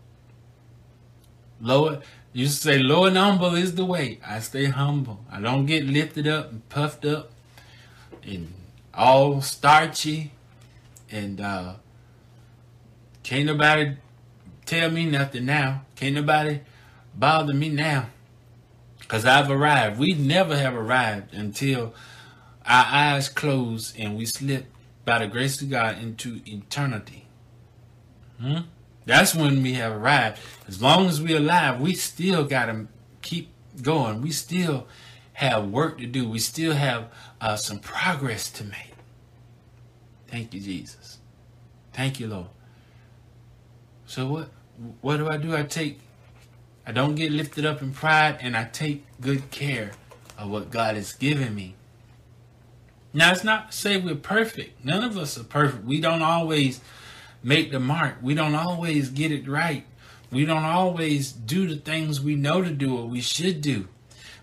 Lower, 1.59 2.01
you 2.31 2.45
say 2.45 2.77
low 2.77 3.05
and 3.05 3.17
humble 3.17 3.55
is 3.55 3.73
the 3.73 3.85
way. 3.85 4.19
I 4.23 4.39
stay 4.39 4.65
humble. 4.65 5.25
I 5.31 5.41
don't 5.41 5.65
get 5.65 5.85
lifted 5.85 6.27
up 6.27 6.51
and 6.51 6.69
puffed 6.69 7.05
up 7.05 7.31
and 8.23 8.53
all 8.93 9.41
starchy 9.41 10.31
and 11.11 11.41
uh, 11.41 11.73
can't 13.23 13.45
nobody 13.45 13.97
tell 14.65 14.89
me 14.89 15.05
nothing 15.05 15.45
now. 15.45 15.83
Can't 15.95 16.15
nobody 16.15 16.61
bother 17.15 17.53
me 17.53 17.69
now. 17.69 18.07
Because 18.99 19.25
I've 19.25 19.51
arrived. 19.51 19.99
We 19.99 20.13
never 20.13 20.57
have 20.57 20.73
arrived 20.73 21.33
until 21.33 21.93
our 22.65 22.85
eyes 22.87 23.27
close 23.27 23.93
and 23.97 24.17
we 24.17 24.25
slip 24.25 24.65
by 25.03 25.19
the 25.19 25.27
grace 25.27 25.61
of 25.61 25.69
God 25.69 26.01
into 26.01 26.41
eternity. 26.45 27.25
Hmm? 28.39 28.59
That's 29.05 29.35
when 29.35 29.61
we 29.61 29.73
have 29.73 29.93
arrived. 29.93 30.39
As 30.67 30.81
long 30.81 31.07
as 31.07 31.21
we're 31.21 31.37
alive, 31.37 31.81
we 31.81 31.93
still 31.95 32.45
got 32.45 32.67
to 32.67 32.87
keep 33.21 33.49
going. 33.81 34.21
We 34.21 34.31
still 34.31 34.87
have 35.33 35.69
work 35.69 35.97
to 35.97 36.05
do. 36.05 36.29
We 36.29 36.39
still 36.39 36.73
have 36.73 37.11
uh, 37.39 37.55
some 37.55 37.79
progress 37.79 38.49
to 38.51 38.63
make. 38.63 38.90
Thank 40.31 40.53
you, 40.53 40.61
Jesus. 40.61 41.19
Thank 41.93 42.19
you, 42.19 42.27
Lord. 42.27 42.47
So 44.05 44.27
what? 44.27 44.49
What 45.01 45.17
do 45.17 45.29
I 45.29 45.37
do? 45.37 45.55
I 45.55 45.63
take. 45.63 45.99
I 46.87 46.93
don't 46.93 47.15
get 47.15 47.31
lifted 47.31 47.65
up 47.65 47.81
in 47.81 47.91
pride, 47.91 48.39
and 48.41 48.55
I 48.55 48.63
take 48.63 49.05
good 49.19 49.51
care 49.51 49.91
of 50.37 50.49
what 50.49 50.71
God 50.71 50.95
has 50.95 51.13
given 51.13 51.53
me. 51.53 51.75
Now, 53.13 53.31
it's 53.31 53.43
not 53.43 53.71
to 53.71 53.77
say 53.77 53.97
we're 53.97 54.15
perfect. 54.15 54.83
None 54.83 55.03
of 55.03 55.17
us 55.17 55.37
are 55.37 55.43
perfect. 55.43 55.83
We 55.83 55.99
don't 55.99 56.21
always 56.21 56.79
make 57.43 57.71
the 57.71 57.79
mark. 57.79 58.15
We 58.21 58.33
don't 58.33 58.55
always 58.55 59.09
get 59.09 59.31
it 59.31 59.47
right. 59.47 59.85
We 60.31 60.45
don't 60.45 60.63
always 60.63 61.33
do 61.33 61.67
the 61.67 61.75
things 61.75 62.21
we 62.21 62.35
know 62.35 62.61
to 62.61 62.71
do 62.71 62.97
or 62.97 63.05
we 63.05 63.19
should 63.19 63.61
do. 63.61 63.89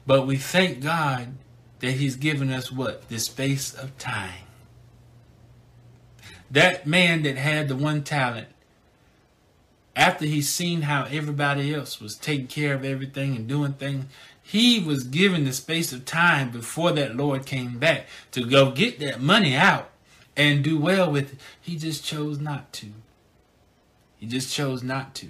But 0.06 0.26
we 0.26 0.36
thank 0.36 0.80
God 0.80 1.34
that 1.80 1.92
He's 1.92 2.16
given 2.16 2.52
us 2.52 2.70
what? 2.70 3.08
This 3.08 3.24
space 3.24 3.72
of 3.72 3.96
time. 3.96 4.47
That 6.50 6.86
man 6.86 7.22
that 7.22 7.36
had 7.36 7.68
the 7.68 7.76
one 7.76 8.02
talent, 8.02 8.48
after 9.94 10.24
he 10.24 10.40
seen 10.40 10.82
how 10.82 11.04
everybody 11.10 11.74
else 11.74 12.00
was 12.00 12.16
taking 12.16 12.46
care 12.46 12.74
of 12.74 12.84
everything 12.84 13.36
and 13.36 13.48
doing 13.48 13.74
things, 13.74 14.06
he 14.42 14.80
was 14.80 15.04
given 15.04 15.44
the 15.44 15.52
space 15.52 15.92
of 15.92 16.04
time 16.06 16.50
before 16.50 16.92
that 16.92 17.16
Lord 17.16 17.44
came 17.44 17.78
back 17.78 18.06
to 18.30 18.44
go 18.44 18.70
get 18.70 18.98
that 19.00 19.20
money 19.20 19.54
out 19.54 19.90
and 20.36 20.64
do 20.64 20.78
well 20.78 21.10
with 21.10 21.34
it. 21.34 21.40
He 21.60 21.76
just 21.76 22.04
chose 22.04 22.38
not 22.38 22.72
to. 22.74 22.86
He 24.16 24.26
just 24.26 24.54
chose 24.54 24.82
not 24.82 25.14
to. 25.16 25.28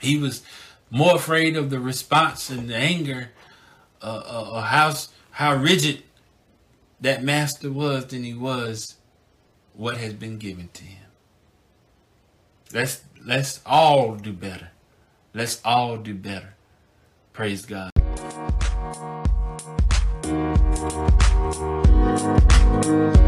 He 0.00 0.16
was 0.16 0.42
more 0.90 1.16
afraid 1.16 1.56
of 1.56 1.70
the 1.70 1.80
response 1.80 2.48
and 2.48 2.70
the 2.70 2.76
anger, 2.76 3.30
uh, 4.00 4.22
uh, 4.24 4.50
or 4.52 4.62
how 4.62 4.94
how 5.32 5.54
rigid 5.56 6.04
that 7.00 7.22
master 7.22 7.70
was 7.70 8.06
than 8.06 8.24
he 8.24 8.34
was 8.34 8.97
what 9.78 9.96
has 9.96 10.12
been 10.12 10.36
given 10.38 10.68
to 10.74 10.82
him. 10.84 11.06
Let's 12.74 13.02
let's 13.24 13.60
all 13.64 14.16
do 14.16 14.32
better. 14.32 14.70
Let's 15.32 15.62
all 15.64 15.96
do 15.96 16.14
better. 16.14 16.54
Praise 17.32 17.64
God. 17.64 17.92
Thank 22.80 23.16
you. 23.16 23.27